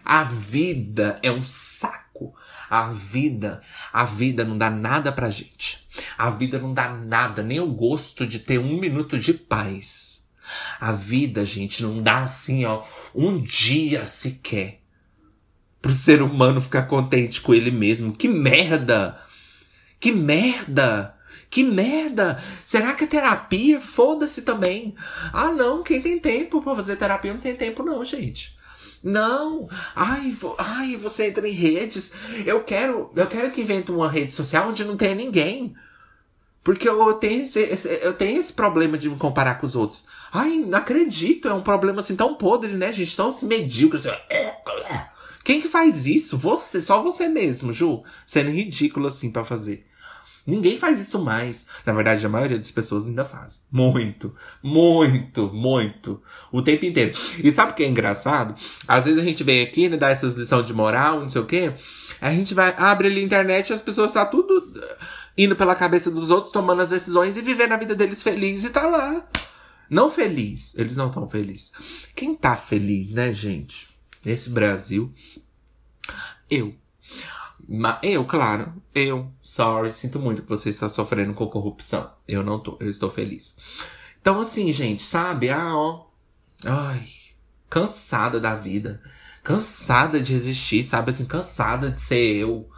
[0.04, 2.34] A vida é um saco.
[2.68, 5.88] A vida, a vida não dá nada pra gente.
[6.16, 10.30] A vida não dá nada, nem o gosto de ter um minuto de paz.
[10.80, 12.84] A vida, gente, não dá assim, ó,
[13.14, 14.80] um dia sequer
[15.80, 18.12] pro ser humano ficar contente com ele mesmo.
[18.12, 19.29] Que merda!
[20.00, 21.14] Que merda!
[21.50, 22.42] Que merda!
[22.64, 23.80] Será que a terapia?
[23.80, 24.94] Foda-se também.
[25.32, 28.58] Ah, não, quem tem tempo pra fazer terapia não tem tempo, não, gente.
[29.02, 32.12] Não, ai, vo, ai, você entra em redes.
[32.46, 35.74] Eu quero, eu quero que invente uma rede social onde não tenha ninguém.
[36.62, 40.04] Porque eu tenho esse, esse, eu tenho esse problema de me comparar com os outros.
[40.32, 43.16] Ai, não acredito, é um problema assim tão podre, né, gente?
[43.16, 43.98] Tão assim, medíocre.
[43.98, 44.10] Assim,
[45.42, 46.36] quem que faz isso?
[46.36, 48.04] Você, só você mesmo, Ju.
[48.26, 49.86] Sendo ridículo assim para fazer.
[50.46, 51.66] Ninguém faz isso mais.
[51.84, 53.64] Na verdade, a maioria das pessoas ainda faz.
[53.70, 56.22] Muito, muito, muito.
[56.50, 57.16] O tempo inteiro.
[57.42, 58.54] E sabe o que é engraçado?
[58.88, 61.46] Às vezes a gente vem aqui, né, dar essas lições de moral, não sei o
[61.46, 61.72] quê.
[62.20, 65.04] A gente vai, abre ali a internet e as pessoas tá tudo uh,
[65.36, 68.70] indo pela cabeça dos outros, tomando as decisões e vivendo a vida deles feliz e
[68.70, 69.26] tá lá.
[69.88, 70.76] Não feliz.
[70.76, 71.72] Eles não estão felizes.
[72.14, 73.88] Quem tá feliz, né, gente?
[74.24, 75.12] Nesse Brasil.
[76.48, 76.74] Eu.
[77.72, 82.10] Mas eu, claro, eu, sorry, sinto muito que você está sofrendo com corrupção.
[82.26, 83.56] Eu não tô, eu estou feliz.
[84.20, 85.50] Então, assim, gente, sabe?
[85.50, 86.06] Ah, ó.
[86.64, 87.06] Ai,
[87.68, 89.00] cansada da vida.
[89.44, 91.10] Cansada de existir, sabe?
[91.10, 92.68] Assim, cansada de ser eu.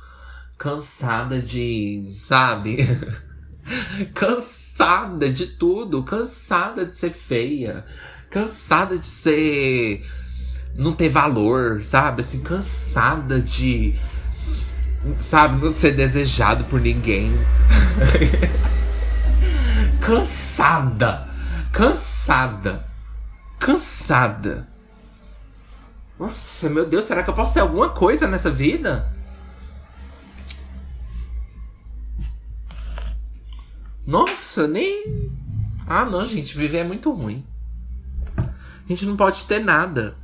[0.59, 2.15] Cansada de.
[2.23, 2.77] Sabe?
[4.13, 6.03] cansada de tudo.
[6.03, 7.87] Cansada de ser feia.
[8.29, 10.07] Cansada de ser.
[10.77, 12.21] Não ter valor, sabe?
[12.21, 13.99] Assim, cansada de
[15.19, 17.33] sabe, não ser desejado por ninguém.
[20.01, 21.29] cansada.
[21.73, 22.87] Cansada.
[23.59, 24.69] Cansada.
[26.19, 29.13] Nossa, meu Deus, será que eu posso ter alguma coisa nessa vida?
[34.07, 35.31] Nossa, nem.
[35.87, 37.45] Ah, não, gente, viver é muito ruim.
[38.37, 40.17] A gente não pode ter nada.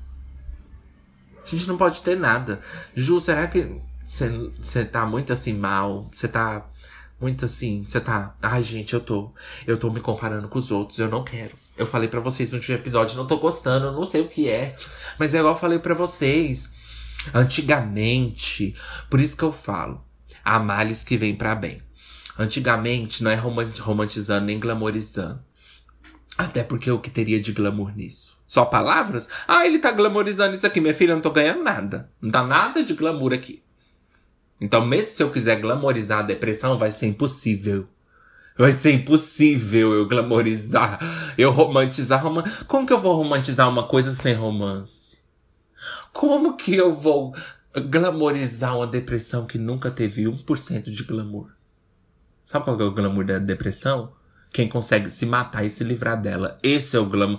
[1.45, 2.61] A gente não pode ter nada.
[2.95, 6.67] Ju, será que você tá muito assim mal, você tá
[7.21, 9.31] muito assim, você tá, ai gente, eu tô,
[9.67, 11.55] eu tô me comparando com os outros, eu não quero.
[11.77, 14.49] Eu falei para vocês no último episódio, não tô gostando, eu não sei o que
[14.49, 14.77] é,
[15.19, 16.73] mas é igual eu falei para vocês,
[17.35, 18.75] antigamente,
[19.11, 20.03] por isso que eu falo,
[20.43, 21.83] há males que vem para bem.
[22.39, 25.43] Antigamente não é romantizando nem glamorizando.
[26.39, 28.39] Até porque o que teria de glamour nisso?
[28.47, 29.29] Só palavras?
[29.47, 32.11] Ah, ele tá glamorizando isso aqui, minha filha, eu não tô ganhando nada.
[32.23, 33.63] Não dá nada de glamour aqui.
[34.61, 37.89] Então, mesmo se eu quiser glamorizar a depressão, vai ser impossível.
[38.57, 40.99] Vai ser impossível eu glamorizar,
[41.39, 42.65] eu romantizar romance.
[42.65, 45.19] Como que eu vou romantizar uma coisa sem romance?
[46.13, 47.33] Como que eu vou
[47.73, 51.51] glamorizar uma depressão que nunca teve 1% de glamour?
[52.45, 54.13] Sabe qual é o glamour da depressão?
[54.51, 56.59] Quem consegue se matar e se livrar dela.
[56.61, 57.39] Esse é o glamour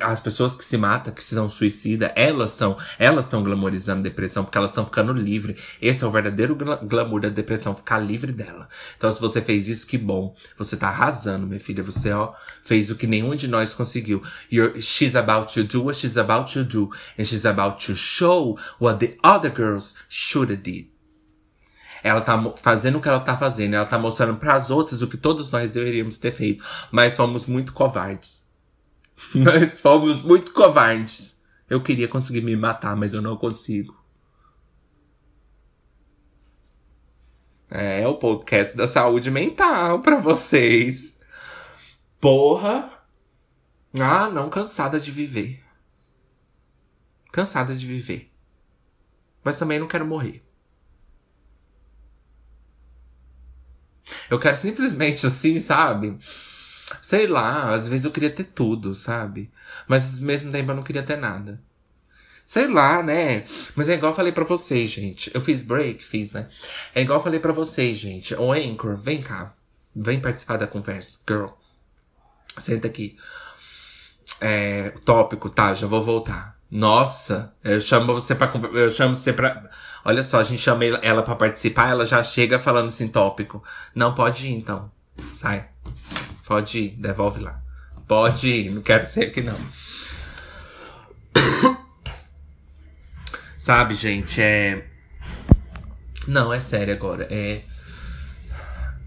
[0.00, 4.58] as pessoas que se matam, que são suicida, elas são, elas estão glamorizando depressão porque
[4.58, 5.56] elas estão ficando livre.
[5.80, 8.68] Esse é o verdadeiro glamour da depressão, ficar livre dela.
[8.96, 10.34] Então, se você fez isso, que bom.
[10.56, 11.82] Você tá arrasando, minha filha.
[11.82, 14.22] Você, ó, fez o que nenhum de nós conseguiu.
[14.50, 16.90] You're, she's about to do what she's about to do.
[17.18, 20.90] And she's about to show what the other girls should have did.
[22.04, 23.74] Ela tá fazendo o que ela tá fazendo.
[23.74, 26.64] Ela tá mostrando para as outras o que todos nós deveríamos ter feito.
[26.90, 28.51] Mas somos muito covardes.
[29.34, 31.42] Nós fomos muito covardes.
[31.68, 34.02] Eu queria conseguir me matar, mas eu não consigo.
[37.70, 41.18] É o podcast da saúde mental para vocês.
[42.20, 42.90] Porra!
[43.98, 45.62] Ah, não, cansada de viver.
[47.32, 48.30] Cansada de viver.
[49.42, 50.44] Mas também não quero morrer.
[54.30, 56.18] Eu quero simplesmente assim, sabe?
[57.02, 59.50] Sei lá, às vezes eu queria ter tudo, sabe?
[59.88, 61.60] Mas ao mesmo tempo eu não queria ter nada.
[62.46, 63.44] Sei lá, né?
[63.74, 65.28] Mas é igual eu falei pra vocês, gente.
[65.34, 66.48] Eu fiz break, fiz, né?
[66.94, 68.32] É igual eu falei pra vocês, gente.
[68.34, 69.52] O Anchor, vem cá.
[69.96, 71.18] Vem participar da conversa.
[71.28, 71.48] Girl.
[72.56, 73.16] Senta aqui.
[74.40, 75.74] É, tópico, tá?
[75.74, 76.56] Já vou voltar.
[76.70, 79.68] Nossa, eu chamo você pra eu chamo você pra.
[80.04, 83.62] Olha só, a gente chama ela pra participar, ela já chega falando assim, tópico.
[83.92, 84.88] Não pode ir, então.
[85.34, 85.68] Sai.
[86.52, 87.62] Pode ir, devolve lá.
[88.06, 89.56] Pode ir, não quero ser aqui não.
[93.56, 94.86] Sabe, gente, é.
[96.28, 97.26] Não, é sério agora.
[97.30, 97.62] É.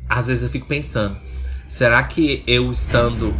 [0.09, 1.21] Às vezes eu fico pensando,
[1.67, 3.31] será que eu estando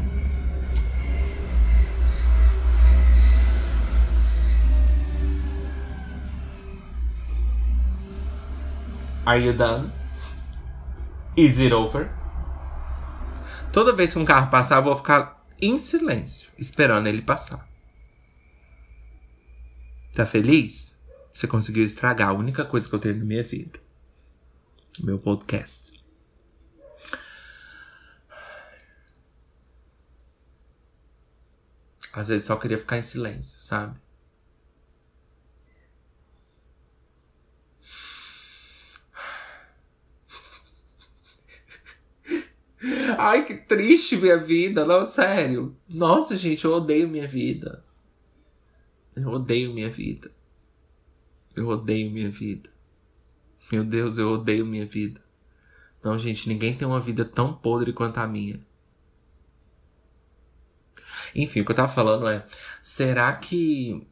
[9.26, 9.92] Are you done?
[11.36, 12.15] Is it over?
[13.76, 17.68] Toda vez que um carro passar, eu vou ficar em silêncio, esperando ele passar.
[20.14, 20.98] Tá feliz?
[21.34, 23.78] Você conseguiu estragar a única coisa que eu tenho na minha vida.
[24.98, 25.92] Meu podcast.
[32.14, 34.00] Às vezes só queria ficar em silêncio, sabe?
[43.18, 45.76] Ai, que triste minha vida, não, sério.
[45.88, 47.84] Nossa, gente, eu odeio minha vida.
[49.16, 50.32] Eu odeio minha vida.
[51.56, 52.70] Eu odeio minha vida.
[53.72, 55.22] Meu Deus, eu odeio minha vida.
[56.04, 58.60] Não, gente, ninguém tem uma vida tão podre quanto a minha.
[61.34, 62.46] Enfim, o que eu tava falando é:
[62.82, 64.06] será que.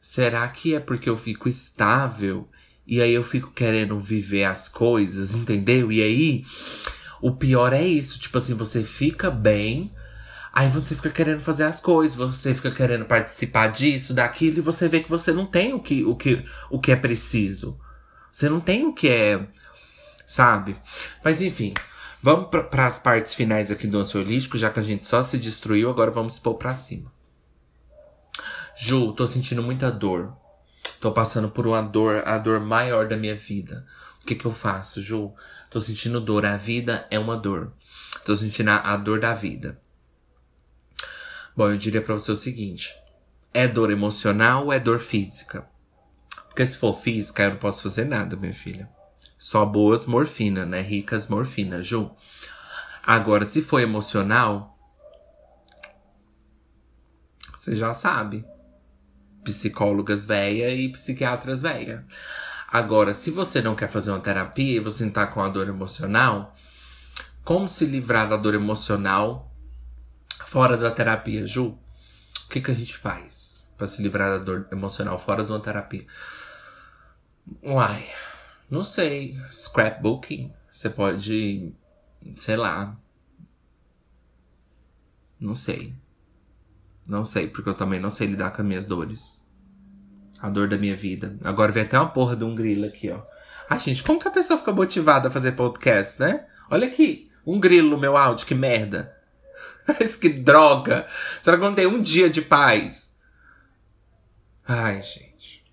[0.00, 2.48] Será que é porque eu fico estável
[2.86, 5.92] e aí eu fico querendo viver as coisas, entendeu?
[5.92, 6.44] E aí,
[7.22, 9.90] o pior é isso, tipo assim, você fica bem,
[10.52, 14.88] aí você fica querendo fazer as coisas, você fica querendo participar disso, daquilo, e você
[14.88, 17.78] vê que você não tem o que, o que, o que é preciso.
[18.30, 19.46] Você não tem o que é,
[20.26, 20.76] sabe?
[21.24, 21.72] Mas enfim,
[22.24, 25.90] Vamos para as partes finais aqui do ansiolítico, já que a gente só se destruiu,
[25.90, 27.12] agora vamos pôr para cima.
[28.76, 30.32] Ju, tô sentindo muita dor.
[31.00, 33.84] Tô passando por uma dor, a dor maior da minha vida.
[34.22, 35.32] O que que eu faço, Ju?
[35.72, 36.44] Tô sentindo dor.
[36.44, 37.72] A vida é uma dor.
[38.26, 39.80] Tô sentindo a, a dor da vida.
[41.56, 42.94] Bom, eu diria para você o seguinte:
[43.54, 45.66] é dor emocional ou é dor física?
[46.48, 48.86] Porque se for física, eu não posso fazer nada, minha filha.
[49.38, 50.82] Só boas morfina, né?
[50.82, 52.10] Ricas morfina, Ju.
[53.02, 54.78] Agora, se for emocional,
[57.54, 58.44] você já sabe.
[59.42, 62.06] Psicólogas véia e psiquiatras véia.
[62.72, 66.56] Agora, se você não quer fazer uma terapia e você tá com a dor emocional,
[67.44, 69.52] como se livrar da dor emocional
[70.46, 71.66] fora da terapia, Ju?
[71.66, 75.60] O que, que a gente faz para se livrar da dor emocional fora de uma
[75.60, 76.06] terapia?
[77.62, 78.08] Uai,
[78.70, 79.38] não sei.
[79.50, 80.50] Scrapbooking.
[80.70, 81.74] Você pode.
[82.36, 82.96] Sei lá.
[85.38, 85.94] Não sei.
[87.06, 89.41] Não sei, porque eu também não sei lidar com as minhas dores.
[90.42, 91.36] A dor da minha vida.
[91.44, 93.22] Agora vem até uma porra de um grilo aqui, ó.
[93.70, 96.46] Ah, gente, como que a pessoa fica motivada a fazer podcast, né?
[96.68, 97.30] Olha aqui.
[97.46, 99.16] Um grilo no meu áudio, que merda.
[99.86, 101.06] Mas que droga.
[101.40, 103.16] Será que eu não tenho um dia de paz?
[104.66, 105.64] Ai, gente.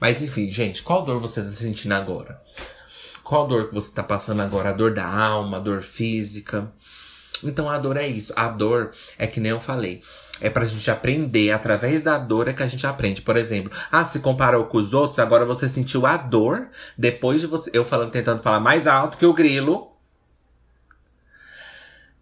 [0.00, 2.42] Mas enfim, gente, qual dor você está sentindo agora?
[3.22, 4.70] Qual dor que você está passando agora?
[4.70, 6.72] A dor da alma, a dor física?
[7.44, 8.32] Então a dor é isso.
[8.36, 10.02] A dor é que nem eu falei.
[10.42, 11.52] É pra gente aprender.
[11.52, 13.22] Através da dor é que a gente aprende.
[13.22, 16.68] Por exemplo, ah, se comparou com os outros, agora você sentiu a dor
[16.98, 17.70] depois de você.
[17.72, 19.92] Eu falando, tentando falar mais alto que o grilo.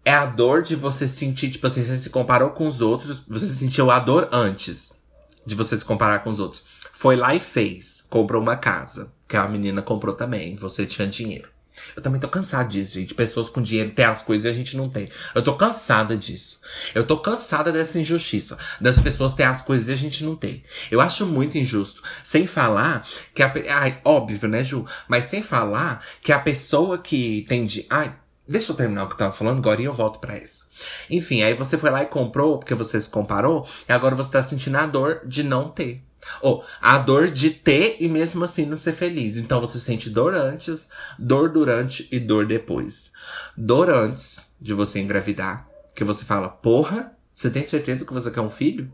[0.05, 3.47] É a dor de você sentir, tipo assim, você se comparou com os outros, você
[3.47, 4.99] sentiu a dor antes
[5.45, 6.63] de você se comparar com os outros.
[6.91, 8.05] Foi lá e fez.
[8.09, 9.11] Comprou uma casa.
[9.27, 10.55] Que a menina comprou também.
[10.55, 11.50] Você tinha dinheiro.
[11.95, 13.13] Eu também tô cansada disso, gente.
[13.13, 15.09] Pessoas com dinheiro têm as coisas e a gente não tem.
[15.33, 16.59] Eu tô cansada disso.
[16.93, 18.57] Eu tô cansada dessa injustiça.
[18.79, 20.63] Das pessoas terem as coisas e a gente não tem.
[20.89, 22.01] Eu acho muito injusto.
[22.23, 23.53] Sem falar que a.
[23.69, 24.85] Ai, óbvio, né, Ju?
[25.07, 27.85] Mas sem falar que a pessoa que tem de.
[27.89, 28.15] Ai,
[28.47, 30.65] Deixa eu terminar o que eu tava falando agora e eu volto para essa.
[31.09, 34.43] Enfim, aí você foi lá e comprou porque você se comparou e agora você tá
[34.43, 36.03] sentindo a dor de não ter.
[36.41, 39.37] Ou a dor de ter e mesmo assim não ser feliz.
[39.37, 43.11] Então você sente dor antes, dor durante e dor depois.
[43.57, 48.41] Dor antes de você engravidar, que você fala, porra, você tem certeza que você quer
[48.41, 48.93] um filho?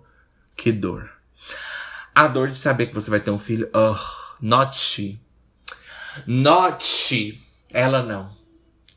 [0.55, 1.09] Que dor.
[2.15, 3.95] A dor de saber que você vai ter um filho, oh,
[4.41, 5.19] not she.
[6.25, 7.39] Not she.
[7.71, 8.35] Ela não.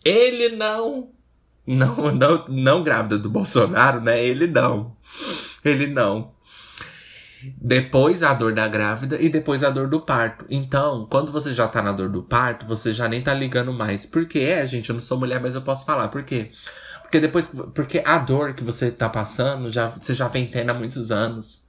[0.05, 1.11] Ele não.
[1.67, 4.25] Não, não, não grávida do Bolsonaro, né?
[4.25, 4.97] Ele não.
[5.65, 6.33] Ele não.
[7.61, 10.45] Depois a dor da grávida e depois a dor do parto.
[10.49, 14.05] Então, quando você já tá na dor do parto, você já nem tá ligando mais.
[14.05, 14.41] Por quê?
[14.41, 16.09] É, gente, eu não sou mulher, mas eu posso falar.
[16.09, 16.51] Por quê?
[17.03, 17.47] Porque depois.
[17.75, 21.67] Porque a dor que você tá passando, já, você já vem tendo há muitos anos.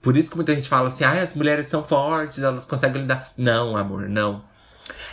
[0.00, 3.32] Por isso que muita gente fala assim, ah, as mulheres são fortes, elas conseguem lidar.
[3.36, 4.44] Não, amor, não.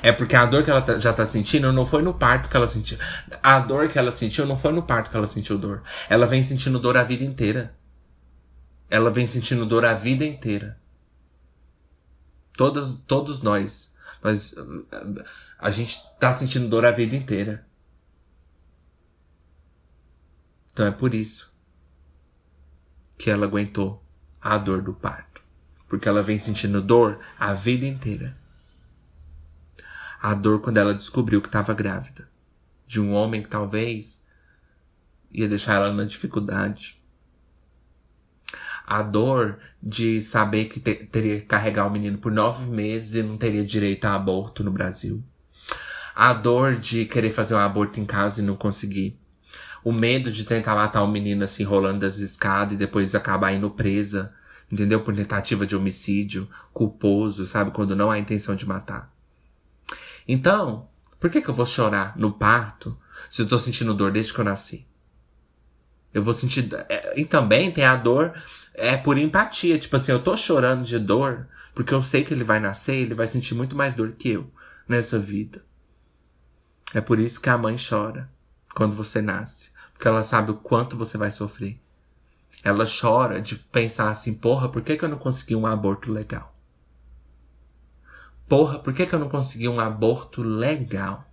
[0.02, 2.56] É porque a dor que ela tá, já tá sentindo não foi no parto que
[2.56, 2.98] ela sentiu.
[3.42, 5.82] A dor que ela sentiu não foi no parto que ela sentiu dor.
[6.10, 7.74] Ela vem sentindo dor a vida inteira.
[8.90, 10.80] Ela vem sentindo dor a vida inteira.
[12.54, 13.94] Todas, todos nós.
[14.24, 14.56] Nós.
[15.60, 17.66] A gente tá sentindo dor a vida inteira.
[20.72, 21.54] Então é por isso
[23.18, 24.04] que ela aguentou
[24.42, 25.42] a dor do parto.
[25.88, 28.38] Porque ela vem sentindo dor a vida inteira.
[30.22, 32.30] A dor quando ela descobriu que estava grávida.
[32.86, 34.24] De um homem que talvez
[35.32, 37.02] ia deixar ela na dificuldade.
[38.86, 43.24] A dor de saber que te teria que carregar o menino por nove meses e
[43.24, 45.24] não teria direito a aborto no Brasil.
[46.16, 49.20] A dor de querer fazer um aborto em casa e não conseguir.
[49.84, 53.70] O medo de tentar matar o menino assim, rolando das escadas e depois acabar indo
[53.70, 54.34] presa,
[54.72, 55.02] entendeu?
[55.02, 57.72] Por tentativa de homicídio, culposo, sabe?
[57.72, 59.12] Quando não há intenção de matar.
[60.28, 60.88] Então,
[61.20, 62.98] por que, que eu vou chorar no parto
[63.30, 64.86] se eu tô sentindo dor desde que eu nasci?
[66.14, 66.70] Eu vou sentir.
[66.90, 68.34] É, e também tem a dor
[68.78, 69.78] é por empatia.
[69.78, 73.14] Tipo assim, eu tô chorando de dor porque eu sei que ele vai nascer, ele
[73.14, 74.50] vai sentir muito mais dor que eu
[74.88, 75.64] nessa vida.
[76.94, 78.30] É por isso que a mãe chora
[78.74, 81.78] quando você nasce, porque ela sabe o quanto você vai sofrer.
[82.64, 86.56] Ela chora de pensar assim, porra, por que, que eu não consegui um aborto legal?
[88.48, 91.28] Porra, por que, que eu não consegui um aborto legal?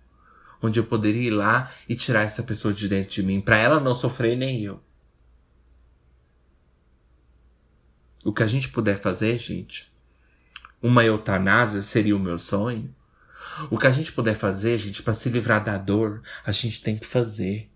[0.61, 3.79] Onde eu poderia ir lá e tirar essa pessoa de dentro de mim, para ela
[3.79, 4.81] não sofrer nem eu.
[8.23, 9.91] O que a gente puder fazer, gente,
[10.81, 12.93] uma eutanásia seria o meu sonho.
[13.69, 16.97] O que a gente puder fazer, gente, para se livrar da dor, a gente tem
[16.97, 17.69] que fazer.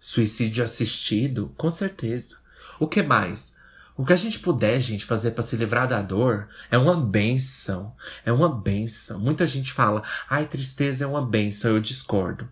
[0.00, 2.38] Suicídio assistido, com certeza.
[2.78, 3.54] O que mais?
[3.96, 7.94] O que a gente puder, gente, fazer para se livrar da dor é uma benção.
[8.24, 9.20] É uma benção.
[9.20, 11.70] Muita gente fala, ai, tristeza é uma benção.
[11.70, 12.48] Eu discordo.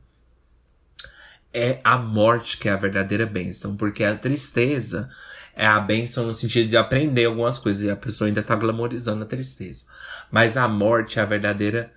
[1.53, 5.11] É a morte que é a verdadeira benção, porque a tristeza
[5.55, 9.23] é a benção no sentido de aprender algumas coisas e a pessoa ainda tá glamorizando
[9.23, 9.85] a tristeza.
[10.31, 11.91] Mas a morte é a verdadeira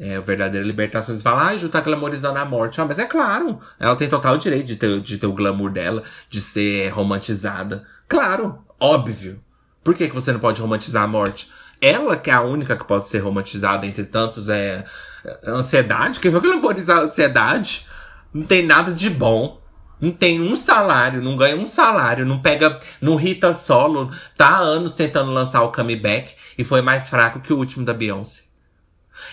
[0.00, 1.16] é, a verdadeira libertação.
[1.16, 2.80] Você fala, ah, Ju tá glamorizando a morte.
[2.80, 6.02] Ah, mas é claro, ela tem total direito de ter, de ter o glamour dela,
[6.28, 7.84] de ser romantizada.
[8.08, 9.40] Claro, óbvio.
[9.84, 11.50] Por que, que você não pode romantizar a morte?
[11.80, 14.84] Ela que é a única que pode ser romantizada entre tantos é,
[15.24, 16.20] é ansiedade.
[16.20, 17.86] Quem vai glamorizar a ansiedade?
[18.32, 19.60] Não tem nada de bom.
[20.02, 24.58] Não tem um salário, não ganha um salário, não pega, não Rita solo, tá há
[24.58, 28.42] anos tentando lançar o comeback e foi mais fraco que o último da Beyoncé.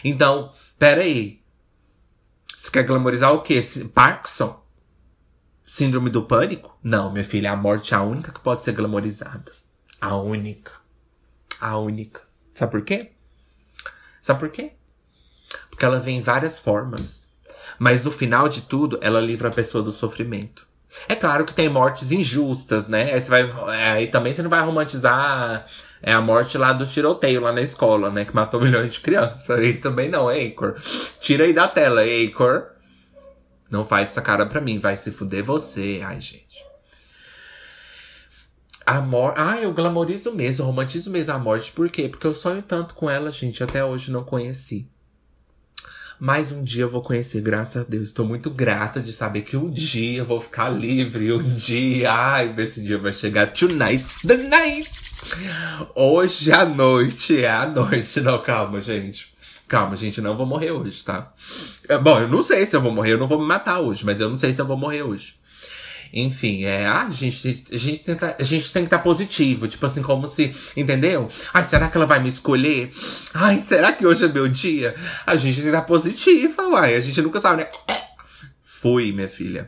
[0.03, 1.41] Então, pera aí.
[2.55, 3.59] Você quer glamorizar o quê?
[3.95, 4.63] Parkinson?
[5.65, 6.77] Síndrome do pânico?
[6.83, 9.51] Não, minha filha, a morte é a única que pode ser glamorizada.
[9.99, 10.73] A única.
[11.59, 12.21] A única.
[12.53, 13.13] Sabe por quê?
[14.21, 14.73] Sabe por quê?
[15.71, 17.28] Porque ela vem em várias formas.
[17.79, 20.67] Mas no final de tudo, ela livra a pessoa do sofrimento.
[21.07, 23.13] É claro que tem mortes injustas, né?
[23.13, 23.51] Aí, vai,
[23.93, 25.65] aí também você não vai romantizar
[26.01, 28.23] é a morte lá do tiroteio lá na escola, né?
[28.23, 29.49] Que matou milhões de crianças.
[29.49, 30.75] Aí também não, Acor.
[31.19, 32.67] Tira aí da tela, Acor.
[33.69, 36.01] Não faz essa cara pra mim, vai se fuder você.
[36.03, 36.63] Ai, gente.
[38.85, 39.39] A morte.
[39.39, 41.71] Ah, eu glamorizo mesmo, romantizo mesmo a morte.
[41.71, 42.07] Por quê?
[42.07, 43.63] Porque eu sonho tanto com ela, gente.
[43.63, 44.89] Até hoje não conheci.
[46.19, 48.09] Mas um dia eu vou conhecer, graças a Deus.
[48.09, 51.31] Estou muito grata de saber que um dia eu vou ficar livre.
[51.31, 53.53] Um dia, ai, esse dia vai chegar.
[53.53, 54.91] Tonight's the night.
[55.95, 58.19] Hoje à noite é a noite.
[58.19, 59.33] Não, calma, gente.
[59.67, 61.31] Calma, gente, não vou morrer hoje, tá?
[61.87, 64.03] É, bom, eu não sei se eu vou morrer, eu não vou me matar hoje,
[64.03, 65.35] mas eu não sei se eu vou morrer hoje.
[66.13, 69.67] Enfim, é, ah, a gente, a gente, tenta, a gente tem que estar tá positivo,
[69.67, 71.29] tipo assim, como se, entendeu?
[71.53, 72.91] Ai, será que ela vai me escolher?
[73.33, 74.95] Ai, será que hoje é meu dia?
[75.25, 77.69] A gente tem que estar tá positiva, uai, a gente nunca sabe, né?
[78.63, 79.67] Fui, minha filha.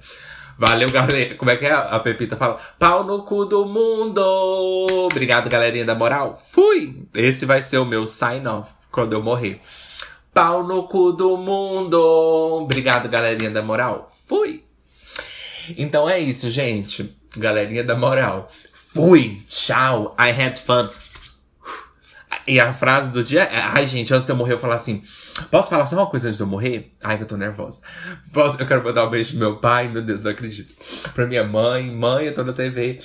[0.58, 1.36] Valeu, galera.
[1.36, 1.72] Como é que é?
[1.72, 4.22] A Pepita fala: pau no cu do mundo.
[5.12, 6.36] Obrigado, galerinha da moral.
[6.36, 7.08] Fui!
[7.16, 9.60] Esse vai ser o meu sign-off quando eu morrer.
[10.34, 11.98] Pau no cu do mundo.
[12.62, 14.10] Obrigado, galerinha da moral.
[14.28, 14.64] Fui!
[15.78, 17.16] Então é isso, gente.
[17.38, 18.52] Galerinha da moral.
[18.74, 19.42] Fui!
[19.48, 20.16] Tchau!
[20.20, 20.90] I had fun.
[22.48, 23.60] E a frase do dia é.
[23.60, 25.04] Ai, gente, antes de eu morrer, eu falar assim.
[25.50, 26.94] Posso falar só uma coisa antes de eu morrer?
[27.04, 27.82] Ai, que eu tô nervosa.
[28.34, 30.74] Posso, eu quero mandar um beijo pro meu pai, meu Deus, não acredito.
[31.14, 33.00] Pra minha mãe, mãe, eu tô na TV.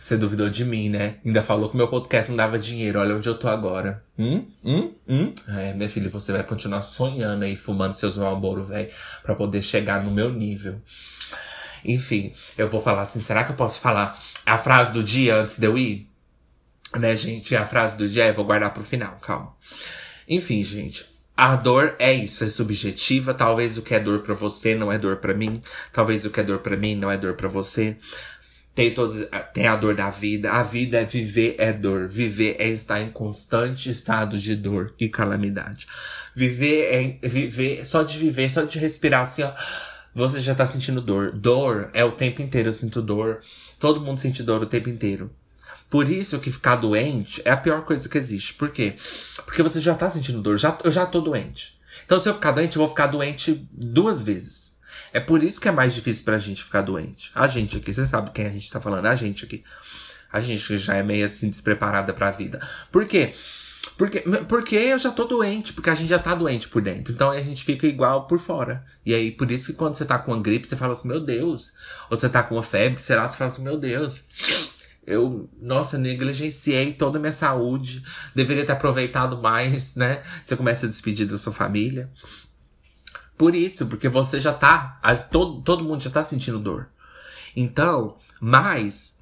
[0.00, 1.16] Você duvidou de mim, né?
[1.24, 2.98] Ainda falou que meu podcast não dava dinheiro.
[2.98, 4.02] Olha onde eu tô agora.
[4.18, 4.46] Hum?
[4.64, 4.92] Hum?
[5.08, 5.32] Hum?
[5.48, 8.90] É, minha filha, você vai continuar sonhando aí, fumando seus Marlboro, velho,
[9.22, 10.80] pra poder chegar no meu nível.
[11.84, 15.58] Enfim, eu vou falar assim, será que eu posso falar a frase do dia antes
[15.58, 16.08] de eu ir?
[16.96, 17.56] Né, gente?
[17.56, 19.54] A frase do dia eu vou guardar pro final, calma.
[20.28, 21.10] Enfim, gente.
[21.36, 23.32] A dor é isso, é subjetiva.
[23.32, 25.60] Talvez o que é dor para você não é dor para mim.
[25.92, 27.96] Talvez o que é dor para mim não é dor para você.
[28.74, 30.52] Tem todos, tem a dor da vida.
[30.52, 32.06] A vida é viver é dor.
[32.06, 35.86] Viver é estar em constante estado de dor e calamidade.
[36.34, 39.52] Viver é viver, só de viver, só de respirar assim, ó.
[40.14, 41.32] Você já tá sentindo dor.
[41.32, 43.42] Dor é o tempo inteiro eu sinto dor.
[43.78, 45.30] Todo mundo sente dor o tempo inteiro.
[45.88, 48.54] Por isso que ficar doente é a pior coisa que existe.
[48.54, 48.96] Por quê?
[49.44, 50.58] Porque você já tá sentindo dor.
[50.58, 51.78] Já, eu já tô doente.
[52.04, 54.74] Então, se eu ficar doente, eu vou ficar doente duas vezes.
[55.12, 57.30] É por isso que é mais difícil pra gente ficar doente.
[57.34, 59.62] A gente aqui, você sabe quem a gente tá falando, a gente aqui.
[60.32, 62.66] A gente já é meio assim despreparada pra vida.
[62.90, 63.26] Por quê?
[63.26, 63.36] Porque,
[64.48, 67.12] porque eu já tô doente, porque a gente já tá doente por dentro.
[67.12, 68.84] Então a gente fica igual por fora.
[69.04, 71.20] E aí, por isso que quando você tá com uma gripe, você fala assim, meu
[71.20, 71.72] Deus.
[72.10, 73.28] Ou você tá com uma febre, será?
[73.28, 74.20] Você fala assim, meu Deus.
[75.06, 78.02] Eu, nossa, negligenciei toda a minha saúde.
[78.34, 80.22] Deveria ter aproveitado mais, né?
[80.44, 82.10] Você começa a despedir da sua família.
[83.36, 85.00] Por isso, porque você já tá.
[85.30, 86.88] Todo, todo mundo já tá sentindo dor.
[87.56, 89.18] Então, mas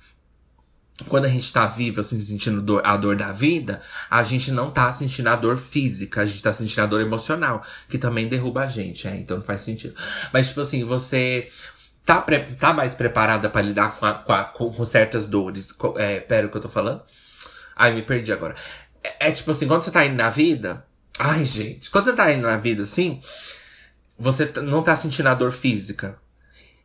[1.08, 3.80] quando a gente tá vivo, assim, sentindo dor, a dor da vida,
[4.10, 7.64] a gente não tá sentindo a dor física, a gente tá sentindo a dor emocional,
[7.88, 9.94] que também derruba a gente, é, então não faz sentido.
[10.32, 11.48] Mas, tipo assim, você
[12.04, 12.24] tá,
[12.58, 15.74] tá mais preparada para lidar com, a, com, a, com, certas dores.
[15.96, 17.02] É, pera, o que eu tô falando?
[17.76, 18.54] Ai, me perdi agora.
[19.02, 20.84] É, é, tipo assim, quando você tá indo na vida.
[21.18, 23.22] Ai, gente, quando você tá indo na vida assim,
[24.18, 26.18] você não tá sentindo a dor física.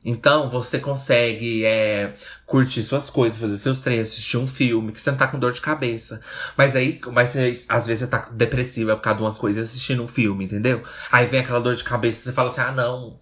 [0.08, 2.14] Então você consegue é,
[2.46, 5.52] curtir suas coisas, fazer seus treinos, assistir um filme, que você não tá com dor
[5.52, 6.22] de cabeça.
[6.56, 10.04] Mas aí, mas você, às vezes você tá depressivo por causa de uma coisa assistindo
[10.04, 10.84] um filme, entendeu?
[11.12, 13.20] Aí vem aquela dor de cabeça e você fala assim, ah não.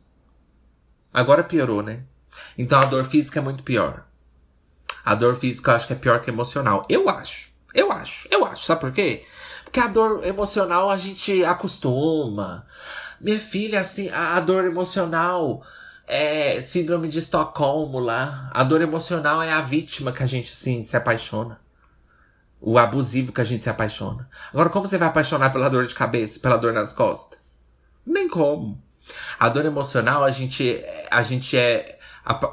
[1.13, 2.01] Agora piorou, né?
[2.57, 4.03] Então a dor física é muito pior.
[5.05, 6.85] A dor física eu acho que é pior que emocional.
[6.89, 7.49] Eu acho.
[7.73, 8.27] Eu acho.
[8.29, 8.65] Eu acho.
[8.65, 9.23] Sabe por quê?
[9.63, 12.67] Porque a dor emocional a gente acostuma.
[13.21, 15.63] Minha filha, assim, a, a dor emocional
[16.07, 18.49] é síndrome de Estocolmo lá.
[18.53, 21.59] A dor emocional é a vítima que a gente, assim, se apaixona.
[22.59, 24.27] O abusivo que a gente se apaixona.
[24.51, 27.39] Agora, como você vai apaixonar pela dor de cabeça, pela dor nas costas?
[28.05, 28.81] Nem como.
[29.39, 30.81] A dor emocional, a gente,
[31.11, 31.99] a gente é,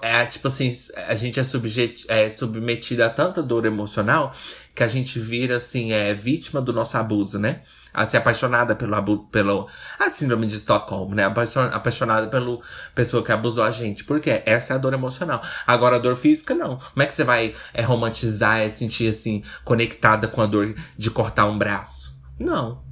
[0.02, 0.74] é tipo assim,
[1.06, 4.34] a gente é, é submetida a tanta dor emocional
[4.74, 7.62] que a gente vira, assim, é vítima do nosso abuso, né?
[7.92, 9.68] A ser apaixonada pelo, pelo
[9.98, 11.24] a síndrome de Estocolmo, né?
[11.24, 12.62] Apaixonada pelo
[12.94, 14.04] pessoa que abusou a gente.
[14.04, 15.42] Porque essa é a dor emocional.
[15.66, 16.76] Agora a dor física, não.
[16.78, 21.10] Como é que você vai é, romantizar, é sentir assim, conectada com a dor de
[21.10, 22.18] cortar um braço?
[22.38, 22.90] Não.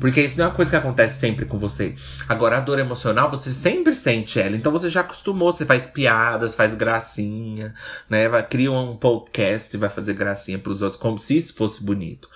[0.00, 1.94] Porque isso não é uma coisa que acontece sempre com você.
[2.26, 4.56] Agora, a dor emocional, você sempre sente ela.
[4.56, 7.74] Então você já acostumou, você faz piadas, faz gracinha,
[8.08, 8.26] né?
[8.26, 12.30] Vai, cria um podcast e vai fazer gracinha pros outros, como se isso fosse bonito.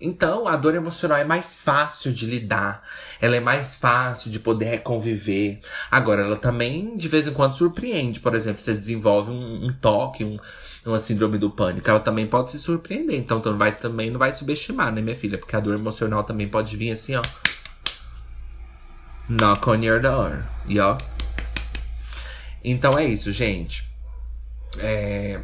[0.00, 2.82] Então, a dor emocional é mais fácil de lidar,
[3.20, 5.60] ela é mais fácil de poder conviver.
[5.90, 8.20] Agora, ela também de vez em quando surpreende.
[8.20, 10.38] Por exemplo, você desenvolve um, um toque, um,
[10.84, 13.16] uma síndrome do pânico, ela também pode se surpreender.
[13.18, 15.38] Então, tu não vai, também não vai subestimar, né, minha filha?
[15.38, 17.22] Porque a dor emocional também pode vir assim, ó.
[19.28, 20.44] Knock on your door.
[20.66, 20.96] E ó.
[22.64, 23.88] Então é isso, gente.
[24.78, 25.40] É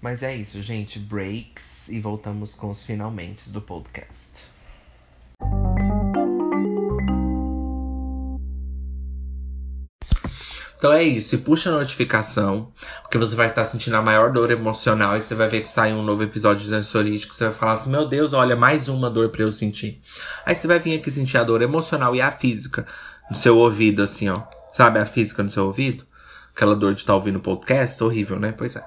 [0.00, 0.98] mas é isso, gente.
[0.98, 4.48] Breaks e voltamos com os finalmente do podcast.
[10.78, 12.72] Então é isso, e puxa a notificação,
[13.02, 15.92] porque você vai estar sentindo a maior dor emocional e você vai ver que sai
[15.92, 19.30] um novo episódio de dançorístico, você vai falar assim, meu Deus, olha, mais uma dor
[19.30, 20.00] para eu sentir.
[20.46, 22.86] Aí você vai vir aqui sentir a dor emocional e a física
[23.28, 24.40] no seu ouvido, assim, ó.
[24.72, 26.06] Sabe a física no seu ouvido?
[26.54, 28.54] Aquela dor de estar ouvindo podcast, horrível, né?
[28.56, 28.84] Pois é.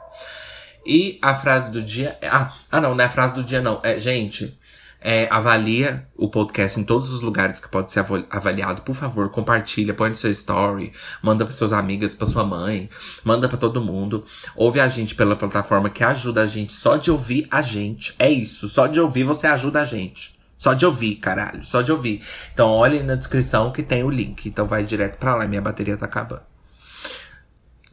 [0.86, 2.18] E a frase do dia.
[2.24, 3.80] Ah, ah não, não é a frase do dia, não.
[3.84, 4.58] É, gente,
[5.00, 8.84] é, avalia o podcast em todos os lugares que pode ser avaliado.
[8.84, 12.90] Por favor, compartilha, põe no seu story, manda para suas amigas, para sua mãe,
[13.24, 14.24] manda para todo mundo.
[14.56, 16.72] Ouve a gente pela plataforma que ajuda a gente.
[16.72, 18.16] Só de ouvir a gente.
[18.20, 18.70] É isso.
[18.70, 20.40] Só de ouvir você ajuda a gente.
[20.56, 21.66] Só de ouvir, caralho.
[21.66, 22.24] Só de ouvir.
[22.54, 24.48] Então olhe na descrição que tem o link.
[24.48, 25.48] Então vai direto para lá.
[25.48, 26.44] Minha bateria tá acabando.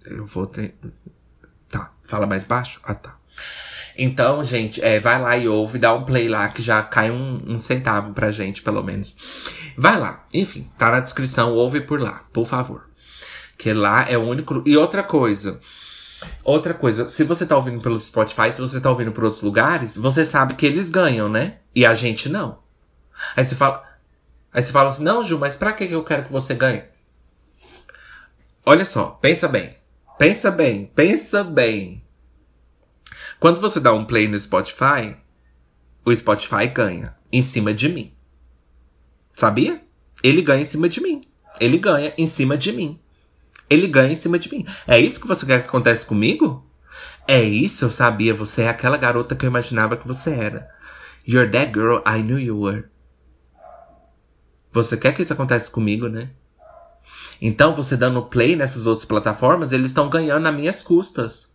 [0.05, 0.74] Eu vou ter.
[2.09, 2.81] Fala mais baixo?
[2.83, 3.17] Ah, tá.
[3.97, 7.43] Então, gente, é, vai lá e ouve, dá um play lá que já cai um,
[7.47, 9.15] um, centavo pra gente, pelo menos.
[9.77, 10.25] Vai lá.
[10.33, 12.89] Enfim, tá na descrição, ouve por lá, por favor.
[13.59, 14.63] Que lá é o único.
[14.65, 15.61] E outra coisa.
[16.43, 19.97] Outra coisa, se você tá ouvindo pelo Spotify, se você tá ouvindo por outros lugares,
[19.97, 21.59] você sabe que eles ganham, né?
[21.75, 22.61] E a gente não.
[23.37, 23.85] Aí você fala.
[24.53, 26.85] Aí você fala assim, não, Ju, mas pra que eu quero que você ganhe?
[28.65, 29.77] Olha só, pensa bem.
[30.19, 32.03] Pensa bem, pensa bem.
[33.39, 35.16] Quando você dá um play no Spotify,
[36.05, 38.12] o Spotify ganha em cima de mim.
[39.33, 39.81] Sabia?
[40.21, 41.25] Ele ganha em cima de mim.
[41.61, 42.99] Ele ganha em cima de mim.
[43.71, 44.66] Ele ganha em cima de mim.
[44.89, 46.66] É isso que você quer que aconteça comigo?
[47.27, 48.35] É isso, eu sabia.
[48.35, 50.69] Você é aquela garota que eu imaginava que você era.
[51.25, 52.87] You're that girl I knew you were.
[54.73, 56.31] Você quer que isso aconteça comigo, né?
[57.41, 61.49] Então, você dando play nessas outras plataformas, eles estão ganhando nas minhas custas.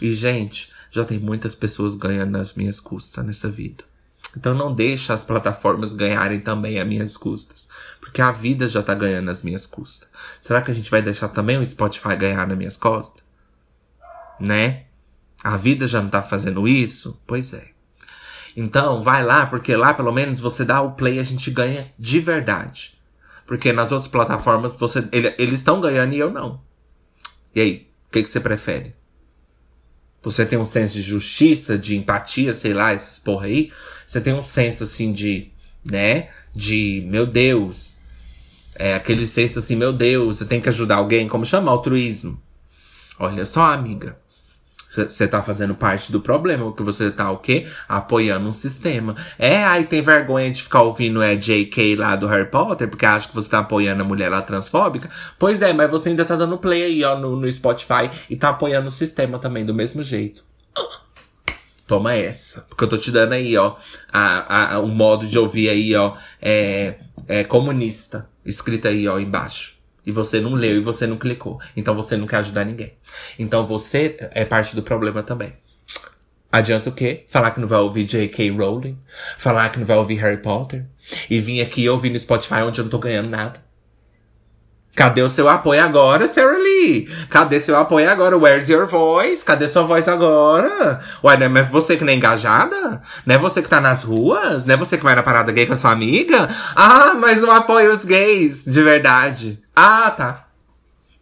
[0.00, 3.84] E, gente, já tem muitas pessoas ganhando nas minhas custas nessa vida.
[4.36, 7.68] Então não deixa as plataformas ganharem também as minhas custas.
[8.00, 10.08] Porque a vida já tá ganhando nas minhas custas.
[10.40, 13.24] Será que a gente vai deixar também o Spotify ganhar nas minhas costas?
[14.38, 14.84] Né?
[15.42, 17.20] A vida já não tá fazendo isso?
[17.26, 17.70] Pois é.
[18.56, 21.92] Então, vai lá, porque lá pelo menos você dá o play e a gente ganha
[21.98, 22.99] de verdade.
[23.50, 26.62] Porque nas outras plataformas você, ele, eles estão ganhando e eu não.
[27.52, 28.94] E aí, o que, que você prefere?
[30.22, 33.72] Você tem um senso de justiça, de empatia, sei lá, esses porra aí.
[34.06, 35.50] Você tem um senso assim de,
[35.84, 36.28] né?
[36.54, 37.96] De, meu Deus.
[38.76, 41.26] É aquele senso assim, meu Deus, você tem que ajudar alguém.
[41.26, 41.72] Como chama?
[41.72, 42.40] Altruísmo.
[43.18, 44.16] Olha só, amiga.
[44.90, 47.68] Você tá fazendo parte do problema, porque você tá o quê?
[47.88, 49.14] Apoiando um sistema.
[49.38, 53.28] É, aí tem vergonha de ficar ouvindo é JK lá do Harry Potter, porque acha
[53.28, 55.08] que você tá apoiando a mulher lá transfóbica.
[55.38, 58.48] Pois é, mas você ainda tá dando play aí, ó, no, no Spotify e tá
[58.48, 60.42] apoiando o sistema também, do mesmo jeito.
[61.86, 62.62] Toma essa.
[62.68, 63.76] Porque eu tô te dando aí, ó,
[64.12, 66.96] a, a, o modo de ouvir aí, ó, é,
[67.28, 68.28] é comunista.
[68.44, 69.79] Escrito aí, ó, embaixo.
[70.10, 71.60] E você não leu e você não clicou.
[71.76, 72.94] Então você não quer ajudar ninguém.
[73.38, 75.52] Então você é parte do problema também.
[76.50, 77.26] Adianta o quê?
[77.28, 78.50] Falar que não vai ouvir J.K.
[78.50, 78.98] Rowling?
[79.38, 80.84] Falar que não vai ouvir Harry Potter?
[81.30, 83.70] E vir aqui ouvir no Spotify onde eu não tô ganhando nada?
[84.94, 87.08] Cadê o seu apoio agora, Sarah Lee?
[87.30, 88.36] Cadê seu apoio agora?
[88.36, 89.44] Where's your voice?
[89.44, 91.00] Cadê sua voz agora?
[91.24, 93.00] Ué, não é você que não é engajada?
[93.24, 94.66] Não é você que tá nas ruas?
[94.66, 96.48] Não é você que vai na parada gay com a sua amiga?
[96.74, 99.62] Ah, mas não apoia os gays, de verdade.
[99.82, 100.44] Ah, tá.